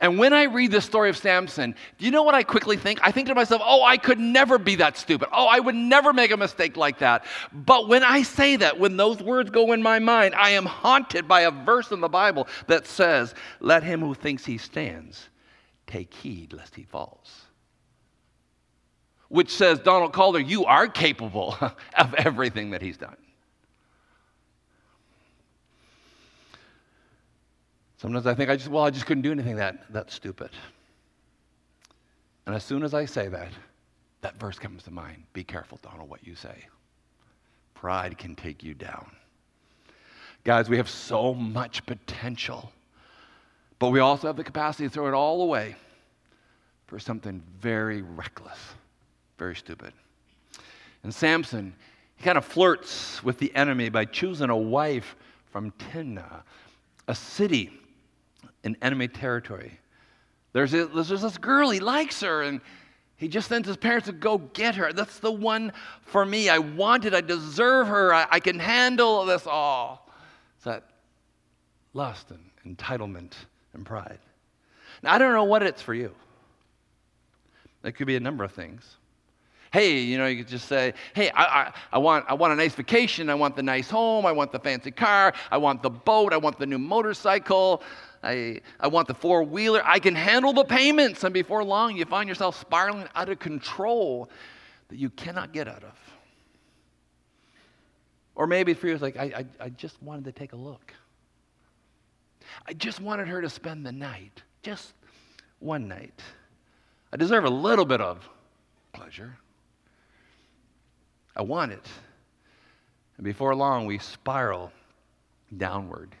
And 0.00 0.18
when 0.18 0.32
I 0.32 0.44
read 0.44 0.70
the 0.70 0.80
story 0.80 1.10
of 1.10 1.16
Samson, 1.16 1.74
do 1.98 2.06
you 2.06 2.10
know 2.10 2.22
what 2.22 2.34
I 2.34 2.42
quickly 2.42 2.78
think? 2.78 3.00
I 3.02 3.10
think 3.10 3.28
to 3.28 3.34
myself, 3.34 3.60
oh, 3.62 3.82
I 3.84 3.98
could 3.98 4.18
never 4.18 4.58
be 4.58 4.76
that 4.76 4.96
stupid. 4.96 5.28
Oh, 5.30 5.46
I 5.46 5.60
would 5.60 5.74
never 5.74 6.14
make 6.14 6.30
a 6.30 6.38
mistake 6.38 6.78
like 6.78 7.00
that. 7.00 7.26
But 7.52 7.86
when 7.86 8.02
I 8.02 8.22
say 8.22 8.56
that, 8.56 8.78
when 8.78 8.96
those 8.96 9.22
words 9.22 9.50
go 9.50 9.72
in 9.72 9.82
my 9.82 9.98
mind, 9.98 10.34
I 10.34 10.50
am 10.50 10.64
haunted 10.64 11.28
by 11.28 11.42
a 11.42 11.50
verse 11.50 11.90
in 11.92 12.00
the 12.00 12.08
Bible 12.08 12.48
that 12.66 12.86
says, 12.86 13.34
Let 13.60 13.82
him 13.82 14.00
who 14.00 14.14
thinks 14.14 14.44
he 14.44 14.56
stands 14.56 15.28
take 15.86 16.14
heed 16.14 16.52
lest 16.54 16.74
he 16.74 16.84
falls. 16.84 17.42
Which 19.28 19.50
says, 19.50 19.80
Donald 19.80 20.12
Calder, 20.12 20.40
you 20.40 20.64
are 20.64 20.88
capable 20.88 21.56
of 21.98 22.14
everything 22.14 22.70
that 22.70 22.80
he's 22.80 22.96
done. 22.96 23.16
Sometimes 28.00 28.26
I 28.26 28.32
think 28.32 28.48
I 28.48 28.56
just, 28.56 28.70
well, 28.70 28.84
I 28.84 28.88
just 28.88 29.04
couldn't 29.04 29.20
do 29.20 29.30
anything 29.30 29.56
that, 29.56 29.92
that 29.92 30.10
stupid. 30.10 30.48
And 32.46 32.54
as 32.54 32.64
soon 32.64 32.82
as 32.82 32.94
I 32.94 33.04
say 33.04 33.28
that, 33.28 33.50
that 34.22 34.40
verse 34.40 34.58
comes 34.58 34.84
to 34.84 34.90
mind. 34.90 35.24
Be 35.34 35.44
careful, 35.44 35.78
Donald, 35.82 36.08
what 36.08 36.26
you 36.26 36.34
say. 36.34 36.64
Pride 37.74 38.16
can 38.16 38.34
take 38.34 38.62
you 38.62 38.72
down. 38.72 39.10
Guys, 40.44 40.70
we 40.70 40.78
have 40.78 40.88
so 40.88 41.34
much 41.34 41.84
potential, 41.84 42.72
but 43.78 43.90
we 43.90 44.00
also 44.00 44.28
have 44.28 44.36
the 44.36 44.44
capacity 44.44 44.84
to 44.84 44.90
throw 44.90 45.06
it 45.06 45.12
all 45.12 45.42
away 45.42 45.76
for 46.86 46.98
something 46.98 47.42
very 47.60 48.00
reckless, 48.00 48.58
very 49.36 49.54
stupid. 49.54 49.92
And 51.02 51.14
Samson, 51.14 51.74
he 52.16 52.24
kind 52.24 52.38
of 52.38 52.46
flirts 52.46 53.22
with 53.22 53.38
the 53.38 53.54
enemy 53.54 53.90
by 53.90 54.06
choosing 54.06 54.48
a 54.48 54.56
wife 54.56 55.16
from 55.50 55.70
Timnah, 55.72 56.44
a 57.06 57.14
city 57.14 57.79
in 58.64 58.76
enemy 58.82 59.08
territory. 59.08 59.78
There's, 60.52 60.74
a, 60.74 60.86
there's 60.86 61.08
this 61.08 61.38
girl, 61.38 61.70
he 61.70 61.80
likes 61.80 62.20
her, 62.20 62.42
and 62.42 62.60
he 63.16 63.28
just 63.28 63.48
sends 63.48 63.68
his 63.68 63.76
parents 63.76 64.06
to 64.06 64.12
go 64.12 64.38
get 64.38 64.74
her. 64.76 64.92
That's 64.92 65.18
the 65.18 65.30
one 65.30 65.72
for 66.02 66.24
me. 66.24 66.48
I 66.48 66.58
want 66.58 67.04
it. 67.04 67.14
I 67.14 67.20
deserve 67.20 67.86
her. 67.86 68.14
I, 68.14 68.26
I 68.30 68.40
can 68.40 68.58
handle 68.58 69.24
this 69.26 69.46
all. 69.46 70.08
It's 70.56 70.64
that 70.64 70.84
lust 71.92 72.30
and 72.30 72.76
entitlement 72.76 73.32
and 73.74 73.84
pride. 73.84 74.18
Now, 75.02 75.14
I 75.14 75.18
don't 75.18 75.34
know 75.34 75.44
what 75.44 75.62
it's 75.62 75.82
for 75.82 75.94
you. 75.94 76.14
It 77.84 77.92
could 77.92 78.06
be 78.06 78.16
a 78.16 78.20
number 78.20 78.44
of 78.44 78.52
things. 78.52 78.96
Hey, 79.72 80.00
you 80.00 80.18
know, 80.18 80.26
you 80.26 80.38
could 80.38 80.48
just 80.48 80.66
say, 80.66 80.94
hey, 81.14 81.30
I, 81.30 81.44
I, 81.44 81.72
I, 81.92 81.98
want, 81.98 82.24
I 82.28 82.34
want 82.34 82.52
a 82.52 82.56
nice 82.56 82.74
vacation. 82.74 83.30
I 83.30 83.34
want 83.34 83.54
the 83.54 83.62
nice 83.62 83.88
home. 83.88 84.26
I 84.26 84.32
want 84.32 84.50
the 84.50 84.58
fancy 84.58 84.90
car. 84.90 85.32
I 85.50 85.58
want 85.58 85.82
the 85.82 85.90
boat. 85.90 86.32
I 86.32 86.38
want 86.38 86.58
the 86.58 86.66
new 86.66 86.78
motorcycle. 86.78 87.82
I, 88.22 88.60
I 88.78 88.88
want 88.88 89.08
the 89.08 89.14
four 89.14 89.42
wheeler. 89.42 89.82
I 89.84 89.98
can 89.98 90.14
handle 90.14 90.52
the 90.52 90.64
payments. 90.64 91.24
And 91.24 91.32
before 91.32 91.64
long, 91.64 91.96
you 91.96 92.04
find 92.04 92.28
yourself 92.28 92.60
spiraling 92.60 93.08
out 93.14 93.28
of 93.28 93.38
control 93.38 94.28
that 94.88 94.98
you 94.98 95.10
cannot 95.10 95.52
get 95.52 95.68
out 95.68 95.82
of. 95.82 95.98
Or 98.34 98.46
maybe 98.46 98.74
for 98.74 98.86
you, 98.86 98.92
it's 98.92 99.02
like, 99.02 99.16
I, 99.16 99.24
I, 99.60 99.64
I 99.64 99.68
just 99.70 100.02
wanted 100.02 100.24
to 100.24 100.32
take 100.32 100.52
a 100.52 100.56
look. 100.56 100.92
I 102.66 102.72
just 102.72 103.00
wanted 103.00 103.28
her 103.28 103.40
to 103.40 103.48
spend 103.48 103.86
the 103.86 103.92
night, 103.92 104.42
just 104.62 104.92
one 105.60 105.88
night. 105.88 106.20
I 107.12 107.16
deserve 107.16 107.44
a 107.44 107.50
little 107.50 107.84
bit 107.84 108.00
of 108.00 108.28
pleasure. 108.92 109.36
I 111.36 111.42
want 111.42 111.72
it. 111.72 111.86
And 113.16 113.24
before 113.24 113.54
long, 113.54 113.86
we 113.86 113.98
spiral 113.98 114.72
downward 115.56 116.14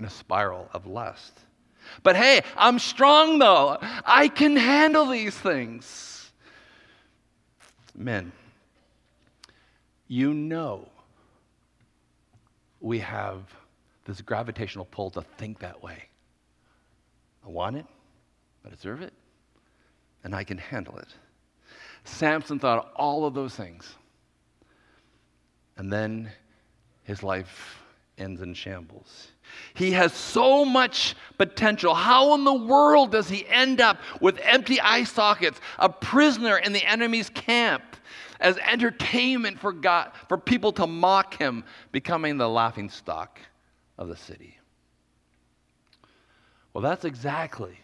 in 0.00 0.06
a 0.06 0.10
spiral 0.10 0.68
of 0.72 0.86
lust. 0.86 1.38
But 2.02 2.16
hey, 2.16 2.42
I'm 2.56 2.78
strong 2.78 3.38
though. 3.38 3.78
I 3.80 4.28
can 4.28 4.56
handle 4.56 5.06
these 5.06 5.36
things. 5.36 6.32
Men, 7.94 8.32
you 10.08 10.32
know 10.32 10.88
we 12.80 12.98
have 13.00 13.42
this 14.06 14.22
gravitational 14.22 14.86
pull 14.86 15.10
to 15.10 15.22
think 15.36 15.58
that 15.58 15.82
way. 15.82 16.04
I 17.44 17.48
want 17.50 17.76
it, 17.76 17.86
I 18.64 18.70
deserve 18.70 19.02
it, 19.02 19.12
and 20.24 20.34
I 20.34 20.44
can 20.44 20.56
handle 20.56 20.96
it. 20.96 21.08
Samson 22.04 22.58
thought 22.58 22.90
all 22.96 23.26
of 23.26 23.34
those 23.34 23.54
things. 23.54 23.94
And 25.76 25.92
then 25.92 26.30
his 27.04 27.22
life 27.22 27.82
ends 28.18 28.40
in 28.40 28.54
shambles. 28.54 29.28
He 29.74 29.92
has 29.92 30.12
so 30.12 30.64
much 30.64 31.14
potential. 31.38 31.94
How 31.94 32.34
in 32.34 32.44
the 32.44 32.54
world 32.54 33.12
does 33.12 33.28
he 33.28 33.46
end 33.48 33.80
up 33.80 33.98
with 34.20 34.38
empty 34.42 34.80
eye 34.80 35.04
sockets, 35.04 35.60
a 35.78 35.88
prisoner 35.88 36.58
in 36.58 36.72
the 36.72 36.84
enemy's 36.84 37.30
camp, 37.30 37.82
as 38.40 38.56
entertainment 38.58 39.58
for 39.58 39.72
God, 39.72 40.12
for 40.28 40.38
people 40.38 40.72
to 40.72 40.86
mock 40.86 41.38
him, 41.38 41.64
becoming 41.92 42.36
the 42.36 42.48
laughing 42.48 42.90
stock 42.90 43.38
of 43.98 44.08
the 44.08 44.16
city? 44.16 44.58
Well, 46.72 46.82
that's 46.82 47.04
exactly 47.04 47.78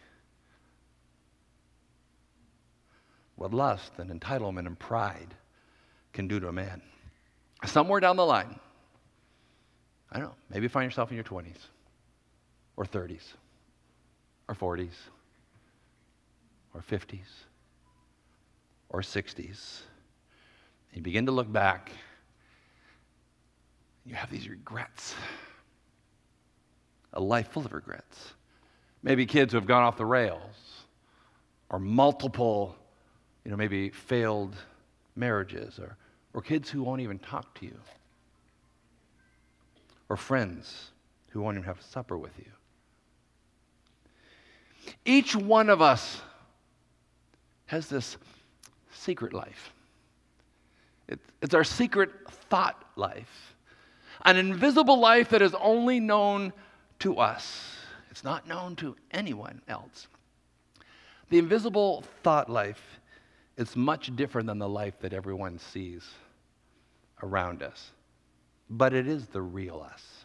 what 3.37 3.53
lust 3.53 3.93
and 3.99 4.11
entitlement 4.11 4.67
and 4.67 4.79
pride 4.79 5.35
can 6.13 6.27
do 6.27 6.41
to 6.41 6.49
a 6.49 6.53
man. 6.53 6.83
Somewhere 7.65 8.01
down 8.01 8.17
the 8.17 8.25
line, 8.25 8.59
I 10.11 10.19
don't 10.19 10.29
know, 10.29 10.35
maybe 10.51 10.69
find 10.69 10.85
yourself 10.85 11.11
in 11.11 11.17
your 11.17 11.25
20s 11.25 11.67
or 12.77 12.85
30s 12.85 13.35
or 14.49 14.55
40s 14.55 14.93
or 16.75 16.81
50s 16.81 17.27
or 18.89 19.01
60s. 19.01 19.81
You 20.93 21.03
begin 21.03 21.27
to 21.27 21.33
look 21.33 21.51
back, 21.53 21.91
you 24.05 24.15
have 24.15 24.31
these 24.31 24.49
regrets, 24.49 25.15
a 27.13 27.21
life 27.21 27.49
full 27.49 27.65
of 27.65 27.73
regrets. 27.73 28.35
maybe 29.03 29.27
kids 29.27 29.53
who 29.53 29.59
have 29.59 29.67
gone 29.67 29.83
off 29.83 29.97
the 29.97 30.07
rails, 30.07 30.85
or 31.71 31.79
multiple, 31.79 32.77
you 33.45 33.51
know, 33.51 33.57
maybe 33.57 33.91
failed 33.91 34.55
marriages, 35.17 35.79
or, 35.79 35.97
or 36.35 36.43
kids 36.43 36.71
who 36.71 36.83
won't 36.83 37.01
even 37.01 37.19
talk 37.19 37.59
to 37.59 37.67
you, 37.67 37.79
or 40.09 40.17
friends 40.17 40.91
who 41.31 41.41
won't 41.41 41.57
even 41.57 41.67
have 41.67 41.81
supper 41.83 42.17
with 42.17 42.33
you. 42.39 42.45
Each 45.05 45.35
one 45.35 45.69
of 45.69 45.83
us 45.83 46.21
has 47.67 47.89
this 47.89 48.17
secret 48.93 49.33
life. 49.33 49.73
It, 51.09 51.21
it's 51.43 51.55
our 51.55 51.65
secret 51.65 52.11
thought 52.49 52.83
life, 52.97 53.55
an 54.25 54.37
invisible 54.37 54.99
life 54.99 55.29
that 55.31 55.43
is 55.43 55.55
only 55.55 56.01
known 56.01 56.53
to 57.01 57.19
us. 57.19 57.77
It's 58.11 58.25
not 58.25 58.49
known 58.49 58.77
to 58.77 58.97
anyone 59.11 59.61
else. 59.69 60.09
The 61.29 61.39
invisible 61.39 62.05
thought 62.23 62.49
life 62.49 62.83
is 63.57 63.75
much 63.75 64.15
different 64.17 64.47
than 64.47 64.59
the 64.59 64.69
life 64.69 64.99
that 65.01 65.13
everyone 65.13 65.59
sees 65.59 66.05
around 67.23 67.63
us, 67.63 67.91
but 68.69 68.93
it 68.93 69.07
is 69.07 69.27
the 69.27 69.43
real 69.43 69.87
us. 69.93 70.25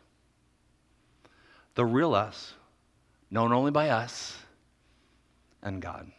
The 1.76 1.86
real 1.86 2.14
us, 2.14 2.54
known 3.30 3.54
only 3.54 3.72
by 3.72 3.90
us 3.90 4.38
and 5.64 5.82
God. 5.82 6.12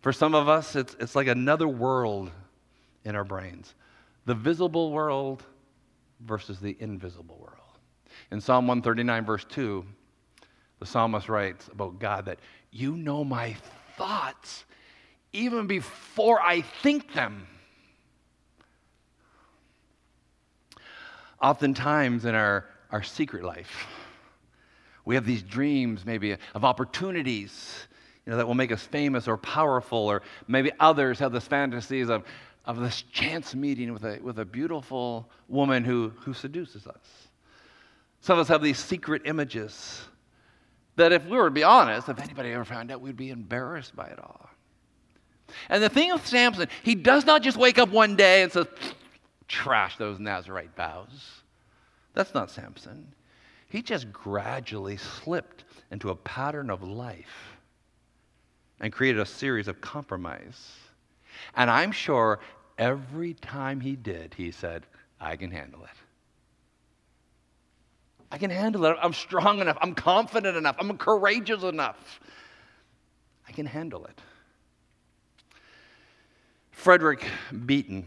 For 0.00 0.12
some 0.12 0.34
of 0.34 0.48
us, 0.48 0.76
it's, 0.76 0.96
it's 1.00 1.16
like 1.16 1.26
another 1.26 1.68
world 1.68 2.30
in 3.04 3.14
our 3.16 3.24
brains 3.24 3.74
the 4.24 4.34
visible 4.34 4.90
world 4.90 5.44
versus 6.20 6.58
the 6.58 6.76
invisible 6.80 7.38
world. 7.38 7.78
In 8.32 8.40
Psalm 8.40 8.66
139, 8.66 9.24
verse 9.24 9.44
2, 9.48 9.84
the 10.80 10.86
psalmist 10.86 11.28
writes 11.28 11.68
about 11.68 12.00
God 12.00 12.26
that 12.26 12.40
you 12.72 12.96
know 12.96 13.22
my 13.22 13.56
thoughts 13.96 14.64
even 15.32 15.66
before 15.66 16.40
I 16.40 16.62
think 16.62 17.12
them. 17.12 17.46
Oftentimes 21.40 22.24
in 22.24 22.34
our, 22.34 22.66
our 22.90 23.02
secret 23.02 23.44
life, 23.44 23.86
we 25.04 25.14
have 25.14 25.24
these 25.24 25.42
dreams 25.42 26.04
maybe 26.04 26.36
of 26.54 26.64
opportunities 26.64 27.86
you 28.24 28.32
know, 28.32 28.36
that 28.38 28.46
will 28.46 28.54
make 28.54 28.72
us 28.72 28.82
famous 28.82 29.28
or 29.28 29.36
powerful, 29.36 29.98
or 29.98 30.22
maybe 30.48 30.72
others 30.80 31.18
have 31.20 31.32
this 31.32 31.46
fantasies 31.46 32.08
of, 32.08 32.24
of 32.64 32.80
this 32.80 33.02
chance 33.02 33.54
meeting 33.54 33.92
with 33.92 34.04
a, 34.04 34.18
with 34.20 34.38
a 34.40 34.44
beautiful 34.44 35.30
woman 35.48 35.84
who, 35.84 36.12
who 36.16 36.34
seduces 36.34 36.86
us. 36.86 37.28
Some 38.20 38.38
of 38.38 38.42
us 38.42 38.48
have 38.48 38.62
these 38.62 38.78
secret 38.78 39.22
images 39.24 40.02
that, 40.96 41.12
if 41.12 41.24
we 41.26 41.36
were 41.36 41.44
to 41.44 41.50
be 41.50 41.62
honest, 41.62 42.08
if 42.08 42.18
anybody 42.18 42.50
ever 42.50 42.64
found 42.64 42.90
out, 42.90 43.00
we'd 43.00 43.16
be 43.16 43.30
embarrassed 43.30 43.94
by 43.94 44.06
it 44.06 44.18
all. 44.18 44.50
And 45.68 45.80
the 45.80 45.88
thing 45.88 46.12
with 46.12 46.26
Samson, 46.26 46.68
he 46.82 46.96
does 46.96 47.24
not 47.24 47.42
just 47.42 47.56
wake 47.56 47.78
up 47.78 47.90
one 47.90 48.16
day 48.16 48.42
and 48.42 48.50
says, 48.50 48.66
trash 49.48 49.96
those 49.96 50.18
Nazarite 50.18 50.74
vows. 50.76 51.42
That's 52.14 52.34
not 52.34 52.50
Samson. 52.50 53.06
He 53.68 53.82
just 53.82 54.12
gradually 54.12 54.96
slipped 54.96 55.64
into 55.90 56.10
a 56.10 56.16
pattern 56.16 56.70
of 56.70 56.82
life 56.82 57.56
and 58.80 58.92
created 58.92 59.20
a 59.20 59.26
series 59.26 59.68
of 59.68 59.80
compromise. 59.80 60.72
And 61.54 61.70
I'm 61.70 61.92
sure 61.92 62.40
every 62.78 63.34
time 63.34 63.80
he 63.80 63.96
did, 63.96 64.34
he 64.34 64.50
said, 64.50 64.86
I 65.20 65.36
can 65.36 65.50
handle 65.50 65.84
it. 65.84 65.90
I 68.30 68.38
can 68.38 68.50
handle 68.50 68.84
it. 68.86 68.96
I'm 69.00 69.12
strong 69.12 69.60
enough. 69.60 69.78
I'm 69.80 69.94
confident 69.94 70.56
enough. 70.56 70.76
I'm 70.78 70.96
courageous 70.98 71.62
enough. 71.62 72.20
I 73.48 73.52
can 73.52 73.66
handle 73.66 74.04
it. 74.06 74.20
Frederick 76.72 77.24
Buechner 77.66 78.04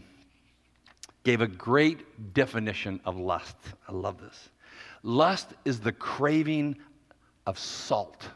gave 1.24 1.40
a 1.40 1.46
great 1.46 2.34
definition 2.34 3.00
of 3.04 3.16
lust. 3.16 3.56
I 3.88 3.92
love 3.92 4.20
this. 4.20 4.48
Lust 5.02 5.48
is 5.64 5.80
the 5.80 5.92
craving 5.92 6.76
of 7.46 7.58
salt 7.58 8.28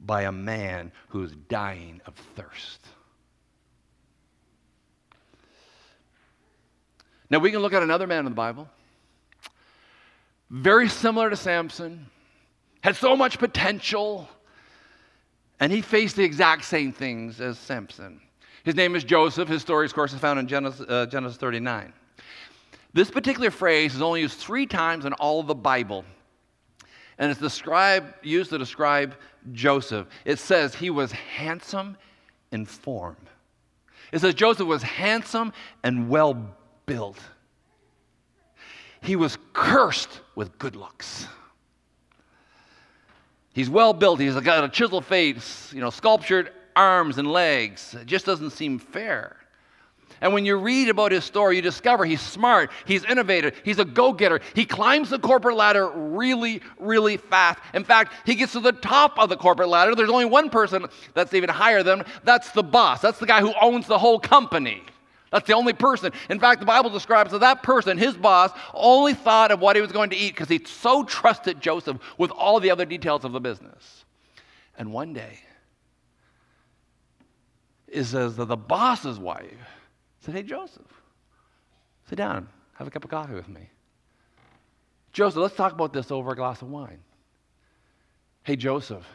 by 0.00 0.22
a 0.22 0.32
man 0.32 0.92
who 1.08 1.22
is 1.22 1.32
dying 1.48 2.00
of 2.06 2.14
thirst. 2.34 2.80
Now, 7.30 7.38
we 7.38 7.50
can 7.50 7.60
look 7.60 7.72
at 7.72 7.82
another 7.82 8.06
man 8.06 8.20
in 8.20 8.24
the 8.26 8.30
Bible, 8.30 8.68
very 10.50 10.88
similar 10.88 11.30
to 11.30 11.36
Samson, 11.36 12.06
had 12.82 12.94
so 12.96 13.16
much 13.16 13.38
potential, 13.38 14.28
and 15.58 15.72
he 15.72 15.80
faced 15.80 16.16
the 16.16 16.24
exact 16.24 16.64
same 16.64 16.92
things 16.92 17.40
as 17.40 17.58
Samson. 17.58 18.20
His 18.64 18.74
name 18.74 18.94
is 18.94 19.02
Joseph. 19.02 19.48
His 19.48 19.62
story, 19.62 19.86
of 19.86 19.94
course, 19.94 20.12
is 20.12 20.18
found 20.18 20.38
in 20.40 20.46
Genesis, 20.46 20.84
uh, 20.88 21.06
Genesis 21.06 21.38
39. 21.38 21.92
This 22.92 23.10
particular 23.10 23.50
phrase 23.50 23.94
is 23.94 24.02
only 24.02 24.20
used 24.20 24.38
three 24.38 24.66
times 24.66 25.04
in 25.04 25.12
all 25.14 25.40
of 25.40 25.46
the 25.46 25.54
Bible, 25.54 26.04
and 27.18 27.30
it's 27.30 27.40
described, 27.40 28.12
used 28.22 28.50
to 28.50 28.58
describe 28.58 29.16
Joseph. 29.52 30.08
It 30.24 30.38
says 30.38 30.74
he 30.74 30.90
was 30.90 31.12
handsome 31.12 31.96
in 32.52 32.66
form. 32.66 33.16
It 34.12 34.20
says 34.20 34.34
Joseph 34.34 34.66
was 34.66 34.82
handsome 34.82 35.52
and 35.82 36.08
well 36.08 36.54
built. 36.84 37.18
He 39.00 39.16
was 39.16 39.38
cursed 39.52 40.20
with 40.34 40.58
good 40.58 40.76
looks. 40.76 41.26
He's 43.54 43.68
well 43.68 43.92
built. 43.92 44.20
He's 44.20 44.34
got 44.34 44.64
a 44.64 44.68
chiseled 44.68 45.04
face, 45.04 45.72
you 45.74 45.80
know, 45.80 45.90
sculptured 45.90 46.52
arms 46.76 47.18
and 47.18 47.30
legs. 47.30 47.94
It 47.94 48.06
just 48.06 48.24
doesn't 48.24 48.50
seem 48.50 48.78
fair. 48.78 49.36
And 50.20 50.32
when 50.32 50.44
you 50.44 50.56
read 50.56 50.88
about 50.88 51.12
his 51.12 51.24
story, 51.24 51.56
you 51.56 51.62
discover 51.62 52.04
he's 52.04 52.20
smart, 52.20 52.70
he's 52.84 53.04
innovative, 53.04 53.60
he's 53.64 53.78
a 53.78 53.84
go 53.84 54.12
getter. 54.12 54.40
He 54.54 54.64
climbs 54.64 55.10
the 55.10 55.18
corporate 55.18 55.56
ladder 55.56 55.88
really, 55.88 56.60
really 56.78 57.16
fast. 57.16 57.60
In 57.74 57.84
fact, 57.84 58.12
he 58.26 58.34
gets 58.34 58.52
to 58.52 58.60
the 58.60 58.72
top 58.72 59.18
of 59.18 59.28
the 59.28 59.36
corporate 59.36 59.68
ladder. 59.68 59.94
There's 59.94 60.10
only 60.10 60.24
one 60.24 60.50
person 60.50 60.86
that's 61.14 61.34
even 61.34 61.48
higher 61.48 61.82
than 61.82 62.00
him 62.00 62.06
that's 62.24 62.50
the 62.52 62.62
boss, 62.62 63.00
that's 63.00 63.18
the 63.18 63.26
guy 63.26 63.40
who 63.40 63.52
owns 63.60 63.86
the 63.86 63.98
whole 63.98 64.18
company. 64.18 64.82
That's 65.30 65.46
the 65.46 65.54
only 65.54 65.72
person. 65.72 66.12
In 66.28 66.38
fact, 66.38 66.60
the 66.60 66.66
Bible 66.66 66.90
describes 66.90 67.32
that 67.32 67.38
that 67.38 67.62
person, 67.62 67.96
his 67.96 68.14
boss, 68.14 68.50
only 68.74 69.14
thought 69.14 69.50
of 69.50 69.60
what 69.60 69.76
he 69.76 69.82
was 69.82 69.90
going 69.90 70.10
to 70.10 70.16
eat 70.16 70.34
because 70.34 70.50
he 70.50 70.60
so 70.62 71.04
trusted 71.04 71.58
Joseph 71.58 71.96
with 72.18 72.30
all 72.32 72.60
the 72.60 72.70
other 72.70 72.84
details 72.84 73.24
of 73.24 73.32
the 73.32 73.40
business. 73.40 74.04
And 74.76 74.92
one 74.92 75.14
day, 75.14 75.38
it 77.88 78.04
says 78.04 78.36
that 78.36 78.44
the 78.44 78.58
boss's 78.58 79.18
wife 79.18 79.56
said, 80.22 80.34
Hey, 80.34 80.42
Joseph, 80.42 81.02
sit 82.08 82.16
down, 82.16 82.48
have 82.74 82.86
a 82.86 82.90
cup 82.90 83.04
of 83.04 83.10
coffee 83.10 83.34
with 83.34 83.48
me. 83.48 83.68
Joseph, 85.12 85.38
let's 85.38 85.56
talk 85.56 85.72
about 85.72 85.92
this 85.92 86.10
over 86.10 86.32
a 86.32 86.36
glass 86.36 86.62
of 86.62 86.70
wine. 86.70 87.00
Hey, 88.44 88.56
Joseph, 88.56 89.06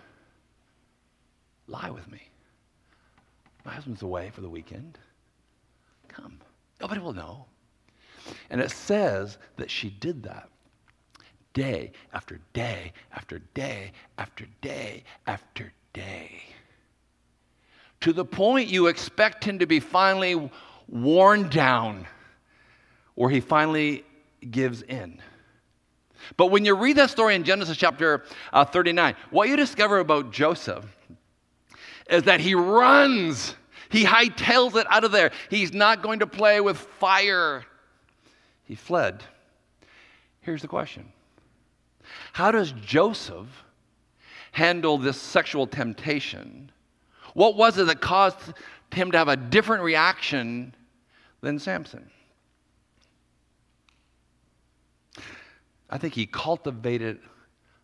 lie 1.67 1.89
with 1.89 2.10
me. 2.12 2.22
My 3.65 3.74
husband's 3.74 4.02
away 4.02 4.32
for 4.34 4.41
the 4.41 4.50
weekend. 4.50 4.98
Come. 6.08 6.39
Nobody 6.80 7.02
will 7.02 7.13
know. 7.13 7.46
And 8.50 8.62
it 8.62 8.72
says 8.72 9.38
that 9.58 9.72
she 9.72 9.89
did 9.89 10.24
that 10.24 10.50
day 11.54 11.91
after 12.13 12.39
day 12.54 12.93
after 13.13 13.39
day 13.56 13.91
after 14.17 14.46
day 14.62 15.04
after 15.26 15.74
day. 15.91 16.43
To 18.02 18.13
the 18.13 18.26
point 18.26 18.67
you 18.70 18.88
expect 18.88 19.43
him 19.43 19.58
to 19.60 19.65
be 19.65 19.80
finally 19.80 20.52
worn 20.88 21.50
down, 21.50 22.08
where 23.15 23.30
he 23.30 23.39
finally 23.39 24.04
gives 24.50 24.82
in. 24.82 25.21
But 26.36 26.47
when 26.47 26.65
you 26.65 26.76
read 26.76 26.97
that 26.97 27.10
story 27.10 27.36
in 27.36 27.43
Genesis 27.43 27.78
chapter 27.78 28.23
uh, 28.52 28.65
39, 28.65 29.15
what 29.30 29.47
you 29.50 29.56
discover 29.56 30.00
about 30.00 30.32
Joseph 30.32 30.86
is 32.10 32.23
that 32.23 32.39
he 32.39 32.56
runs. 32.56 33.56
He 33.89 34.04
hightails 34.04 34.76
it 34.76 34.88
out 34.89 35.04
of 35.04 35.12
there. 35.12 35.32
He's 35.50 35.73
not 35.73 36.02
going 36.02 36.19
to 36.19 36.28
play 36.28 36.60
with 36.60 36.78
fire. 36.78 37.63
He 38.63 38.76
fled. 38.76 39.23
Here's 40.41 40.62
the 40.62 40.67
question 40.67 41.12
How 42.34 42.52
does 42.52 42.71
Joseph 42.73 43.47
handle 44.52 44.97
this 44.97 45.19
sexual 45.19 45.67
temptation? 45.67 46.71
What 47.34 47.56
was 47.56 47.78
it 47.78 47.86
that 47.88 48.02
caused 48.02 48.39
him 48.91 49.12
to 49.12 49.17
have 49.17 49.28
a 49.28 49.38
different 49.38 49.84
reaction 49.84 50.73
than 51.41 51.60
Samson. 51.60 52.10
I 55.89 55.97
think 55.97 56.13
he 56.13 56.26
cultivated 56.26 57.19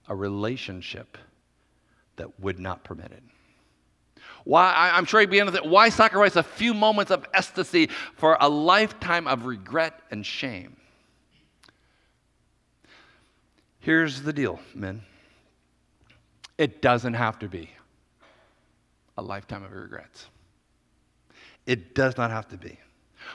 a 0.08 0.16
relationship 0.16 1.18
that 2.18 2.40
would 2.40 2.60
not 2.60 2.84
permit 2.84 3.12
it. 3.12 3.24
Why, 4.44 4.92
I'm 4.94 5.06
sure 5.06 5.22
he 5.22 5.26
began 5.26 5.46
with 5.46 5.56
it. 5.56 5.66
Why 5.66 5.88
sacrifice 5.90 6.36
a 6.36 6.44
few 6.44 6.74
moments 6.74 7.12
of 7.12 7.26
ecstasy 7.34 7.90
for 8.16 8.36
a 8.42 8.50
lifetime 8.50 9.26
of 9.26 9.46
regret 9.46 10.02
and 10.12 10.26
shame? 10.26 10.76
Here's 13.80 14.22
the 14.22 14.34
deal, 14.34 14.60
men. 14.74 15.02
it 16.58 16.82
doesn't 16.82 17.16
have 17.16 17.40
to 17.40 17.48
be 17.48 17.70
a 19.18 19.22
lifetime 19.22 19.64
of 19.64 19.72
regrets. 19.72 20.28
It 21.66 21.96
does 21.96 22.18
not 22.18 22.32
have 22.32 22.48
to 22.50 22.58
be. 22.58 22.80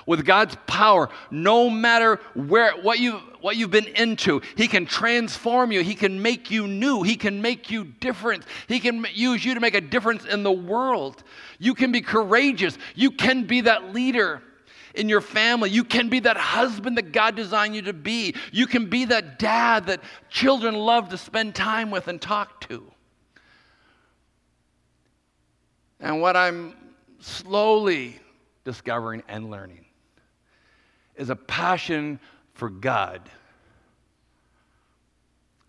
With 0.07 0.25
God's 0.25 0.57
power, 0.67 1.09
no 1.31 1.69
matter 1.69 2.21
where 2.35 2.73
what 2.83 2.99
you 2.99 3.21
what 3.41 3.57
you've 3.57 3.71
been 3.71 3.89
into, 3.89 4.43
He 4.57 4.69
can 4.69 4.87
transform 4.87 5.73
you. 5.73 5.83
He 5.83 5.95
can 5.95 6.21
make 6.21 6.51
you 6.51 6.67
new. 6.67 7.03
He 7.03 7.17
can 7.17 7.41
make 7.41 7.71
you 7.71 7.85
different. 7.85 8.45
He 8.67 8.81
can 8.81 9.07
use 9.13 9.45
you 9.45 9.55
to 9.55 9.61
make 9.61 9.75
a 9.75 9.81
difference 9.81 10.25
in 10.25 10.43
the 10.43 10.53
world. 10.53 11.23
You 11.59 11.75
can 11.75 11.93
be 11.93 12.01
courageous. 12.01 12.77
You 12.95 13.11
can 13.11 13.45
be 13.45 13.63
that 13.63 13.93
leader 13.95 14.43
in 14.95 15.09
your 15.09 15.21
family. 15.21 15.71
You 15.71 15.85
can 15.85 16.09
be 16.09 16.21
that 16.21 16.37
husband 16.37 16.97
that 16.99 17.13
God 17.13 17.37
designed 17.37 17.75
you 17.75 17.83
to 17.83 17.93
be. 17.93 18.35
You 18.53 18.67
can 18.67 18.87
be 18.87 19.07
that 19.07 19.39
dad 19.39 19.87
that 19.87 20.01
children 20.29 20.75
love 20.75 21.11
to 21.11 21.19
spend 21.19 21.55
time 21.55 21.91
with 21.91 22.09
and 22.09 22.21
talk 22.21 22.61
to. 22.69 22.91
And 26.01 26.21
what 26.21 26.37
I'm 26.37 26.75
slowly 27.19 28.19
discovering 28.65 29.23
and 29.29 29.51
learning 29.51 29.85
is 31.17 31.31
a 31.31 31.37
passion 31.37 32.21
for 32.55 32.69
God 32.71 33.29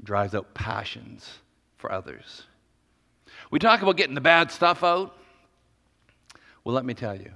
drives 0.04 0.36
out 0.36 0.54
passions 0.54 1.40
for 1.78 1.92
others. 1.92 2.44
We 3.52 3.60
talk 3.60 3.82
about 3.82 3.98
getting 3.98 4.16
the 4.16 4.22
bad 4.22 4.52
stuff 4.52 4.84
out. 4.84 5.18
Well, 6.64 6.76
let 6.76 6.86
me 6.86 6.94
tell 6.94 7.16
you, 7.16 7.32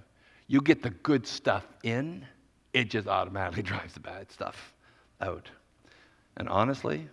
you 0.48 0.62
get 0.62 0.84
the 0.84 0.90
good 0.90 1.26
stuff 1.26 1.66
in, 1.84 2.26
it 2.74 2.90
just 2.90 3.08
automatically 3.08 3.64
drives 3.64 3.94
the 3.94 4.00
bad 4.00 4.32
stuff 4.32 4.74
out. 5.22 5.50
And 6.38 6.50
honestly, 6.50 7.08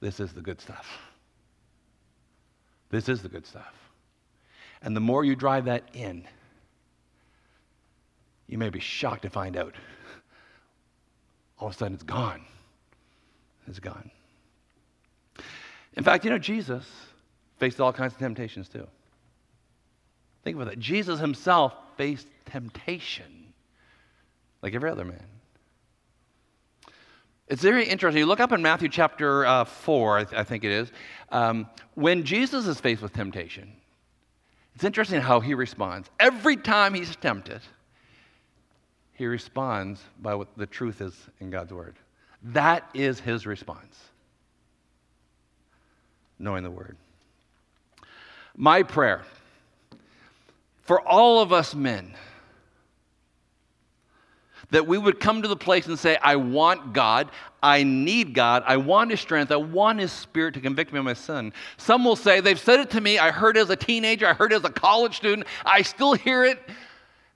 this 0.00 0.20
is 0.20 0.32
the 0.32 0.40
good 0.40 0.60
stuff. 0.60 0.86
This 2.90 3.08
is 3.08 3.22
the 3.22 3.28
good 3.28 3.46
stuff. 3.46 3.89
And 4.82 4.96
the 4.96 5.00
more 5.00 5.24
you 5.24 5.36
drive 5.36 5.66
that 5.66 5.84
in, 5.92 6.26
you 8.46 8.58
may 8.58 8.70
be 8.70 8.80
shocked 8.80 9.22
to 9.22 9.30
find 9.30 9.56
out 9.56 9.74
all 11.58 11.68
of 11.68 11.74
a 11.74 11.76
sudden 11.76 11.94
it's 11.94 12.02
gone. 12.02 12.42
It's 13.66 13.78
gone. 13.78 14.10
In 15.94 16.04
fact, 16.04 16.24
you 16.24 16.30
know, 16.30 16.38
Jesus 16.38 16.84
faced 17.58 17.80
all 17.80 17.92
kinds 17.92 18.14
of 18.14 18.18
temptations 18.18 18.68
too. 18.68 18.86
Think 20.42 20.56
about 20.56 20.70
that. 20.70 20.78
Jesus 20.78 21.20
himself 21.20 21.74
faced 21.96 22.26
temptation 22.46 23.52
like 24.62 24.74
every 24.74 24.90
other 24.90 25.04
man. 25.04 25.24
It's 27.48 27.62
very 27.62 27.84
interesting. 27.84 28.20
You 28.20 28.26
look 28.26 28.40
up 28.40 28.52
in 28.52 28.62
Matthew 28.62 28.88
chapter 28.88 29.44
uh, 29.44 29.64
4, 29.64 30.18
I, 30.18 30.24
th- 30.24 30.40
I, 30.40 30.44
think 30.44 30.64
it 30.64 30.70
is, 30.70 30.92
um, 31.30 31.68
when 31.94 32.24
Jesus 32.24 32.66
is 32.66 32.80
faced 32.80 33.02
with 33.02 33.12
temptation, 33.12 33.72
it's 34.74 34.84
interesting 34.84 35.20
how 35.20 35.40
he 35.40 35.54
responds. 35.54 36.08
Every 36.18 36.56
time 36.56 36.94
he's 36.94 37.14
tempted, 37.16 37.60
he 39.14 39.26
responds 39.26 40.02
by 40.20 40.34
what 40.34 40.48
the 40.56 40.66
truth 40.66 41.00
is 41.00 41.14
in 41.40 41.50
God's 41.50 41.72
word. 41.72 41.96
That 42.42 42.88
is 42.94 43.20
his 43.20 43.46
response. 43.46 43.98
Knowing 46.38 46.62
the 46.64 46.70
word. 46.70 46.96
My 48.56 48.82
prayer 48.82 49.22
for 50.82 51.00
all 51.06 51.40
of 51.40 51.52
us 51.52 51.74
men 51.74 52.14
that 54.70 54.86
we 54.86 54.98
would 54.98 55.20
come 55.20 55.42
to 55.42 55.48
the 55.48 55.56
place 55.56 55.86
and 55.86 55.98
say, 55.98 56.16
I 56.22 56.36
want 56.36 56.92
God, 56.92 57.30
I 57.62 57.82
need 57.82 58.34
God, 58.34 58.62
I 58.66 58.76
want 58.76 59.10
His 59.10 59.20
strength, 59.20 59.52
I 59.52 59.56
want 59.56 59.98
His 59.98 60.12
Spirit 60.12 60.54
to 60.54 60.60
convict 60.60 60.92
me 60.92 60.98
of 60.98 61.04
my 61.04 61.12
sin. 61.12 61.52
Some 61.76 62.04
will 62.04 62.16
say, 62.16 62.40
they've 62.40 62.58
said 62.58 62.80
it 62.80 62.90
to 62.90 63.00
me, 63.00 63.18
I 63.18 63.30
heard 63.30 63.56
it 63.56 63.60
as 63.60 63.70
a 63.70 63.76
teenager, 63.76 64.26
I 64.26 64.32
heard 64.32 64.52
it 64.52 64.56
as 64.56 64.64
a 64.64 64.70
college 64.70 65.16
student, 65.16 65.46
I 65.64 65.82
still 65.82 66.14
hear 66.14 66.44
it 66.44 66.58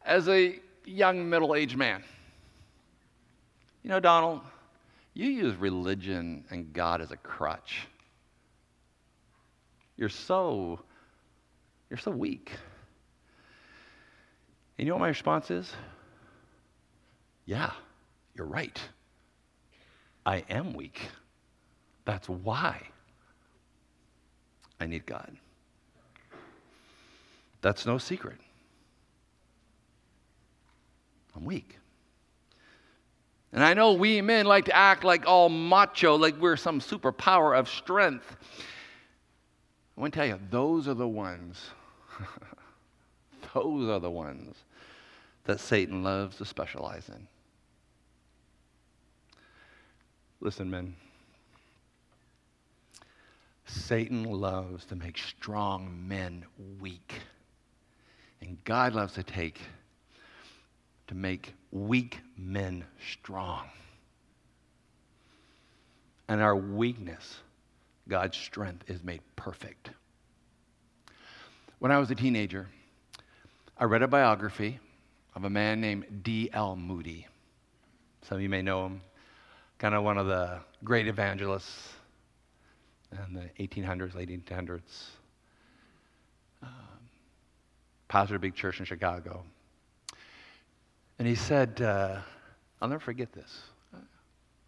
as 0.04 0.28
a 0.28 0.58
young 0.84 1.28
middle 1.28 1.54
aged 1.54 1.76
man. 1.76 2.04
You 3.82 3.90
know, 3.90 4.00
Donald, 4.00 4.40
you 5.12 5.28
use 5.28 5.54
religion 5.56 6.44
and 6.50 6.72
God 6.72 7.00
as 7.00 7.10
a 7.10 7.16
crutch. 7.16 7.86
You're 9.96 10.08
so, 10.08 10.80
you're 11.88 11.98
so 11.98 12.10
weak. 12.10 12.50
And 14.76 14.86
you 14.86 14.90
know 14.90 14.96
what 14.96 15.02
my 15.02 15.08
response 15.08 15.50
is? 15.50 15.72
Yeah, 17.46 17.72
you're 18.34 18.46
right. 18.46 18.80
I 20.24 20.44
am 20.48 20.72
weak. 20.72 21.00
That's 22.04 22.28
why 22.28 22.80
I 24.80 24.86
need 24.86 25.06
God. 25.06 25.36
That's 27.60 27.86
no 27.86 27.98
secret. 27.98 28.38
I'm 31.36 31.44
weak. 31.44 31.78
And 33.52 33.62
I 33.62 33.72
know 33.72 33.92
we 33.92 34.20
men 34.20 34.46
like 34.46 34.64
to 34.66 34.76
act 34.76 35.04
like 35.04 35.26
all 35.26 35.48
macho, 35.48 36.16
like 36.16 36.36
we're 36.40 36.56
some 36.56 36.80
superpower 36.80 37.56
of 37.56 37.68
strength. 37.68 38.36
I 39.96 40.00
want 40.00 40.12
to 40.12 40.18
tell 40.18 40.26
you, 40.26 40.40
those 40.50 40.88
are 40.88 40.94
the 40.94 41.06
ones, 41.06 41.62
those 43.54 43.88
are 43.88 44.00
the 44.00 44.10
ones 44.10 44.56
that 45.44 45.60
Satan 45.60 46.02
loves 46.02 46.36
to 46.38 46.44
specialize 46.44 47.08
in. 47.08 47.28
Listen, 50.44 50.70
men. 50.70 50.94
Satan 53.64 54.24
loves 54.24 54.84
to 54.84 54.94
make 54.94 55.16
strong 55.16 56.06
men 56.06 56.44
weak. 56.78 57.14
And 58.42 58.62
God 58.64 58.92
loves 58.92 59.14
to 59.14 59.22
take 59.22 59.58
to 61.06 61.14
make 61.14 61.54
weak 61.72 62.20
men 62.36 62.84
strong. 63.10 63.64
And 66.28 66.42
our 66.42 66.54
weakness, 66.54 67.38
God's 68.06 68.36
strength, 68.36 68.84
is 68.90 69.02
made 69.02 69.22
perfect. 69.36 69.92
When 71.78 71.90
I 71.90 71.98
was 71.98 72.10
a 72.10 72.14
teenager, 72.14 72.68
I 73.78 73.84
read 73.84 74.02
a 74.02 74.08
biography 74.08 74.78
of 75.34 75.44
a 75.44 75.50
man 75.50 75.80
named 75.80 76.22
D.L. 76.22 76.76
Moody. 76.76 77.26
Some 78.20 78.36
of 78.36 78.42
you 78.42 78.50
may 78.50 78.60
know 78.60 78.84
him, 78.84 79.00
kind 79.78 79.94
of 79.94 80.02
one 80.04 80.18
of 80.18 80.26
the 80.26 80.60
great 80.82 81.06
evangelists 81.06 81.92
in 83.26 83.34
the 83.34 83.50
1800s, 83.60 84.14
late 84.14 84.28
1800s. 84.28 84.80
Um, 86.62 86.70
pastor 88.08 88.36
a 88.36 88.38
big 88.38 88.54
church 88.54 88.80
in 88.80 88.86
Chicago. 88.86 89.44
And 91.18 91.28
he 91.28 91.34
said, 91.34 91.80
uh, 91.80 92.18
I'll 92.80 92.88
never 92.88 93.00
forget 93.00 93.32
this. 93.32 93.62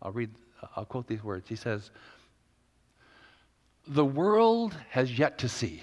I'll 0.02 0.12
read, 0.12 0.30
I'll 0.76 0.84
quote 0.84 1.06
these 1.06 1.24
words. 1.24 1.48
He 1.48 1.56
says, 1.56 1.90
The 3.88 4.04
world 4.04 4.76
has 4.90 5.18
yet 5.18 5.38
to 5.38 5.48
see 5.48 5.82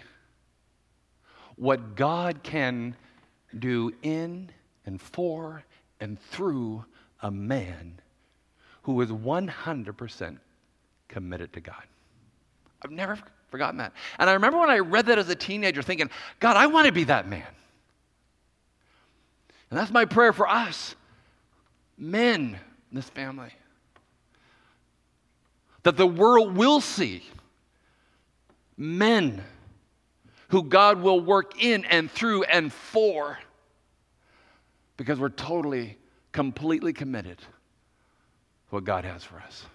what 1.55 1.95
God 1.95 2.41
can 2.43 2.95
do 3.59 3.93
in 4.01 4.49
and 4.85 5.01
for 5.01 5.63
and 5.99 6.19
through 6.19 6.85
a 7.21 7.31
man 7.31 7.99
who 8.83 9.01
is 9.01 9.09
100% 9.09 10.37
committed 11.07 11.53
to 11.53 11.61
God. 11.61 11.83
I've 12.81 12.91
never 12.91 13.17
forgotten 13.49 13.77
that. 13.77 13.93
And 14.19 14.29
I 14.29 14.33
remember 14.33 14.59
when 14.59 14.69
I 14.69 14.79
read 14.79 15.07
that 15.07 15.17
as 15.17 15.29
a 15.29 15.35
teenager 15.35 15.81
thinking, 15.81 16.09
God, 16.39 16.57
I 16.57 16.67
want 16.67 16.87
to 16.87 16.93
be 16.93 17.05
that 17.05 17.27
man. 17.27 17.47
And 19.69 19.79
that's 19.79 19.91
my 19.91 20.05
prayer 20.05 20.33
for 20.33 20.47
us, 20.47 20.95
men 21.97 22.59
in 22.91 22.95
this 22.95 23.09
family. 23.09 23.51
That 25.83 25.97
the 25.97 26.07
world 26.07 26.55
will 26.55 26.79
see 26.79 27.23
men 28.77 29.43
who 30.49 30.63
God 30.63 31.01
will 31.01 31.19
work 31.19 31.63
in 31.63 31.85
and 31.85 32.11
through 32.11 32.43
and 32.43 32.71
for 32.71 33.39
because 34.97 35.19
we're 35.19 35.29
totally, 35.29 35.97
completely 36.31 36.93
committed 36.93 37.37
what 38.73 38.83
God 38.83 39.05
has 39.05 39.23
for 39.23 39.37
us. 39.37 39.65